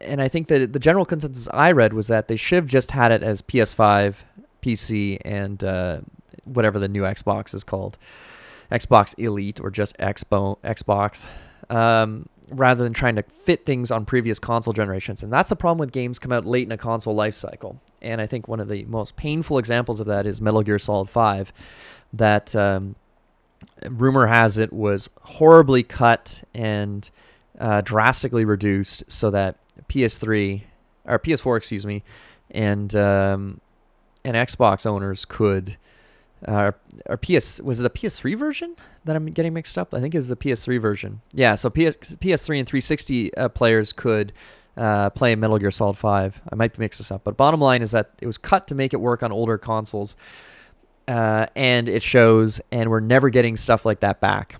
and 0.00 0.20
I 0.20 0.28
think 0.28 0.48
that 0.48 0.72
the 0.72 0.78
general 0.78 1.04
consensus 1.04 1.48
I 1.52 1.72
read 1.72 1.92
was 1.92 2.08
that 2.08 2.28
they 2.28 2.36
should 2.36 2.56
have 2.56 2.66
just 2.66 2.92
had 2.92 3.12
it 3.12 3.22
as 3.22 3.42
PS5, 3.42 4.16
PC, 4.62 5.18
and 5.24 5.62
uh, 5.62 6.00
whatever 6.44 6.78
the 6.78 6.88
new 6.88 7.02
Xbox 7.02 7.54
is 7.54 7.64
called, 7.64 7.96
Xbox 8.70 9.14
Elite 9.18 9.60
or 9.60 9.70
just 9.70 9.96
Xbo 9.98 10.58
Xbox. 10.60 11.26
Um, 11.70 12.28
rather 12.52 12.84
than 12.84 12.92
trying 12.92 13.16
to 13.16 13.22
fit 13.22 13.64
things 13.66 13.90
on 13.90 14.04
previous 14.04 14.38
console 14.38 14.72
generations. 14.72 15.22
And 15.22 15.32
that's 15.32 15.48
the 15.48 15.56
problem 15.56 15.78
with 15.78 15.92
games 15.92 16.18
come 16.18 16.32
out 16.32 16.46
late 16.46 16.66
in 16.66 16.72
a 16.72 16.78
console 16.78 17.14
life 17.14 17.34
cycle. 17.34 17.80
And 18.00 18.20
I 18.20 18.26
think 18.26 18.48
one 18.48 18.60
of 18.60 18.68
the 18.68 18.84
most 18.84 19.16
painful 19.16 19.58
examples 19.58 20.00
of 20.00 20.06
that 20.06 20.26
is 20.26 20.40
Metal 20.40 20.62
Gear 20.62 20.78
Solid 20.78 21.08
5, 21.08 21.52
that 22.12 22.54
um, 22.54 22.96
rumor 23.88 24.26
has 24.26 24.58
it 24.58 24.72
was 24.72 25.08
horribly 25.22 25.82
cut 25.82 26.42
and 26.54 27.08
uh, 27.58 27.80
drastically 27.80 28.44
reduced 28.44 29.04
so 29.10 29.30
that 29.30 29.56
PS3 29.88 30.62
or 31.04 31.18
PS4, 31.18 31.56
excuse 31.56 31.86
me, 31.86 32.02
and 32.50 32.94
um, 32.94 33.60
and 34.24 34.36
Xbox 34.36 34.86
owners 34.86 35.24
could 35.24 35.76
uh, 36.46 36.72
or 37.06 37.16
PS 37.16 37.60
was 37.60 37.80
it 37.80 37.82
the 37.82 37.90
PS3 37.90 38.36
version 38.36 38.76
that 39.04 39.16
I'm 39.16 39.26
getting 39.26 39.52
mixed 39.52 39.78
up? 39.78 39.94
I 39.94 40.00
think 40.00 40.14
it 40.14 40.18
was 40.18 40.28
the 40.28 40.36
PS3 40.36 40.80
version. 40.80 41.20
Yeah, 41.32 41.54
so 41.54 41.70
PS, 41.70 42.16
PS3 42.16 42.58
and 42.58 42.68
360 42.68 43.34
uh, 43.34 43.48
players 43.48 43.92
could 43.92 44.32
uh, 44.76 45.10
play 45.10 45.34
Metal 45.34 45.58
Gear 45.58 45.70
Solid 45.70 45.96
5. 45.98 46.42
I 46.50 46.54
might 46.54 46.78
mix 46.78 46.98
this 46.98 47.10
up, 47.10 47.22
but 47.24 47.36
bottom 47.36 47.60
line 47.60 47.82
is 47.82 47.90
that 47.92 48.10
it 48.20 48.26
was 48.26 48.38
cut 48.38 48.66
to 48.68 48.74
make 48.74 48.92
it 48.92 49.00
work 49.00 49.22
on 49.22 49.30
older 49.32 49.58
consoles, 49.58 50.16
uh, 51.08 51.46
and 51.54 51.88
it 51.88 52.02
shows. 52.02 52.60
And 52.70 52.90
we're 52.90 53.00
never 53.00 53.30
getting 53.30 53.56
stuff 53.56 53.84
like 53.84 54.00
that 54.00 54.20
back. 54.20 54.56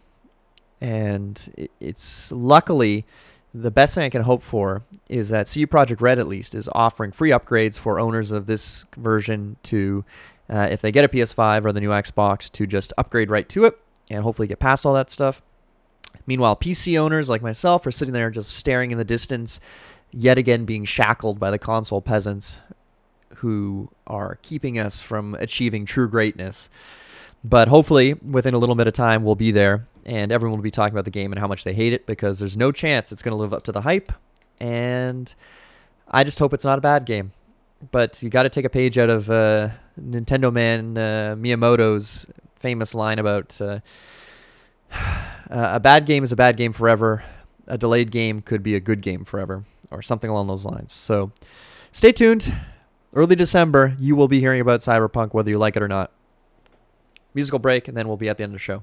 And 0.81 1.53
it, 1.57 1.71
it's 1.81 2.31
luckily 2.33 3.07
the 3.55 3.71
best 3.71 3.95
thing 3.95 4.05
I 4.05 4.09
can 4.09 4.23
hope 4.23 4.43
for 4.43 4.83
is 5.09 5.29
that 5.29 5.47
CD 5.47 5.67
Projekt 5.67 6.01
Red 6.01 6.19
at 6.19 6.27
least 6.27 6.55
is 6.55 6.69
offering 6.73 7.13
free 7.13 7.31
upgrades 7.31 7.79
for 7.79 8.01
owners 8.01 8.31
of 8.31 8.47
this 8.47 8.87
version 8.97 9.57
to 9.65 10.05
uh, 10.53 10.69
if 10.71 10.83
they 10.83 10.93
get 10.93 11.05
a 11.05 11.09
PS5 11.09 11.65
or 11.65 11.73
the 11.73 11.81
new 11.81 11.89
Xbox 11.89 12.53
to 12.53 12.67
just 12.67 12.93
upgrade 12.99 13.31
right 13.31 13.49
to 13.49 13.65
it 13.65 13.79
and 14.11 14.23
hopefully 14.23 14.47
get 14.47 14.59
past 14.59 14.85
all 14.85 14.93
that 14.93 15.11
stuff. 15.11 15.41
Meanwhile, 16.27 16.57
PC 16.57 16.99
owners 16.99 17.31
like 17.31 17.41
myself 17.41 17.87
are 17.87 17.91
sitting 17.91 18.13
there 18.13 18.31
just 18.31 18.51
staring 18.55 18.91
in 18.91 18.99
the 18.99 19.05
distance, 19.05 19.59
yet 20.11 20.37
again 20.37 20.67
being 20.67 20.85
shackled 20.85 21.41
by 21.41 21.51
the 21.51 21.59
console 21.59 22.03
peasants 22.03 22.61
who 23.37 23.91
are 24.07 24.39
keeping 24.43 24.79
us 24.79 25.01
from 25.01 25.35
achieving 25.37 25.87
true 25.87 26.09
greatness. 26.09 26.69
But 27.43 27.69
hopefully, 27.69 28.15
within 28.15 28.55
a 28.55 28.59
little 28.59 28.75
bit 28.75 28.87
of 28.87 28.93
time, 28.93 29.25
we'll 29.25 29.35
be 29.35 29.51
there 29.51 29.89
and 30.05 30.31
everyone 30.31 30.59
will 30.59 30.63
be 30.63 30.71
talking 30.71 30.95
about 30.95 31.05
the 31.05 31.11
game 31.11 31.33
and 31.33 31.39
how 31.39 31.47
much 31.47 31.65
they 31.65 31.73
hate 31.73 31.93
it 31.93 32.07
because 32.07 32.39
there's 32.39 32.57
no 32.57 32.73
chance 32.73 33.11
it's 33.11 33.23
going 33.23 33.33
to 33.33 33.41
live 33.41 33.55
up 33.55 33.63
to 33.63 33.73
the 33.73 33.83
hype. 33.83 34.13
And 34.61 35.35
I 36.09 36.25
just 36.25 36.39
hope 36.39 36.53
it's 36.53 36.65
not 36.65 36.79
a 36.79 36.83
bad 36.83 37.07
game. 37.07 37.33
But 37.91 38.23
you 38.23 38.31
got 38.31 38.45
to 38.45 38.49
take 38.49 38.65
a 38.65 38.71
page 38.71 38.97
out 38.97 39.11
of 39.11 39.29
uh, 39.31 39.71
Nintendo 40.01 40.53
man 40.53 40.97
uh, 40.97 41.35
Miyamoto's 41.37 42.27
famous 42.57 42.95
line 42.95 43.19
about 43.19 43.61
uh, 43.61 43.81
a 45.49 45.81
bad 45.81 46.07
game 46.07 46.23
is 46.25 46.33
a 46.33 46.37
bad 46.37 46.57
game 46.57 46.73
forever. 46.73 47.25
A 47.67 47.77
delayed 47.77 48.11
game 48.11 48.41
could 48.41 48.63
be 48.63 48.75
a 48.75 48.81
good 48.81 49.01
game 49.01 49.25
forever, 49.25 49.65
or 49.91 50.03
something 50.03 50.31
along 50.31 50.47
those 50.49 50.65
lines. 50.65 50.93
So 50.93 51.33
stay 51.93 52.13
tuned. 52.13 52.55
Early 53.15 53.37
December, 53.37 53.95
you 53.99 54.17
will 54.17 54.29
be 54.29 54.41
hearing 54.41 54.61
about 54.61 54.81
Cyberpunk, 54.81 55.35
whether 55.35 55.51
you 55.51 55.59
like 55.59 55.77
it 55.77 55.83
or 55.83 55.89
not. 55.89 56.13
Musical 57.35 57.59
break, 57.59 57.89
and 57.89 57.97
then 57.97 58.09
we'll 58.09 58.17
be 58.17 58.29
at 58.29 58.37
the 58.37 58.43
end 58.43 58.51
of 58.51 58.55
the 58.55 58.63
show. 58.63 58.83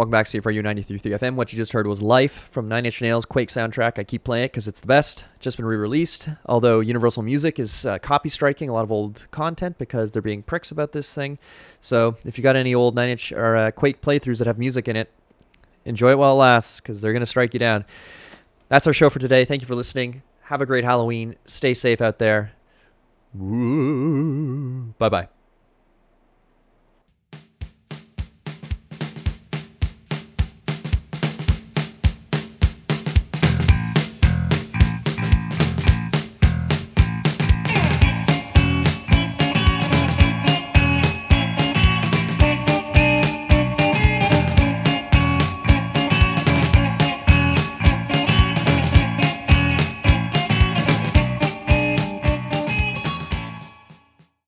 Welcome 0.00 0.12
back 0.12 0.28
to 0.28 0.40
CFRU 0.40 0.62
93.3 0.62 1.02
FM. 1.18 1.34
What 1.34 1.52
you 1.52 1.58
just 1.58 1.72
heard 1.72 1.86
was 1.86 2.00
Life 2.00 2.48
from 2.50 2.68
Nine 2.68 2.86
Inch 2.86 3.02
Nails 3.02 3.26
Quake 3.26 3.50
soundtrack. 3.50 3.98
I 3.98 4.04
keep 4.04 4.24
playing 4.24 4.44
it 4.44 4.52
because 4.52 4.66
it's 4.66 4.80
the 4.80 4.86
best. 4.86 5.26
Just 5.40 5.58
been 5.58 5.66
re-released. 5.66 6.30
Although 6.46 6.80
Universal 6.80 7.22
Music 7.22 7.58
is 7.58 7.84
uh, 7.84 7.98
copy 7.98 8.30
striking 8.30 8.70
a 8.70 8.72
lot 8.72 8.82
of 8.82 8.90
old 8.90 9.26
content 9.30 9.76
because 9.76 10.10
they're 10.10 10.22
being 10.22 10.42
pricks 10.42 10.70
about 10.70 10.92
this 10.92 11.12
thing. 11.12 11.38
So 11.80 12.16
if 12.24 12.38
you 12.38 12.42
got 12.42 12.56
any 12.56 12.74
old 12.74 12.94
Nine 12.94 13.10
Inch 13.10 13.30
or 13.30 13.56
uh, 13.56 13.70
Quake 13.72 14.00
playthroughs 14.00 14.38
that 14.38 14.46
have 14.46 14.58
music 14.58 14.88
in 14.88 14.96
it, 14.96 15.12
enjoy 15.84 16.12
it 16.12 16.18
while 16.18 16.32
it 16.32 16.36
lasts 16.36 16.80
because 16.80 17.02
they're 17.02 17.12
going 17.12 17.20
to 17.20 17.26
strike 17.26 17.52
you 17.52 17.60
down. 17.60 17.84
That's 18.70 18.86
our 18.86 18.94
show 18.94 19.10
for 19.10 19.18
today. 19.18 19.44
Thank 19.44 19.60
you 19.60 19.66
for 19.66 19.74
listening. 19.74 20.22
Have 20.44 20.62
a 20.62 20.66
great 20.66 20.84
Halloween. 20.84 21.36
Stay 21.44 21.74
safe 21.74 22.00
out 22.00 22.18
there. 22.18 22.52
Bye 23.34 25.10
bye. 25.10 25.28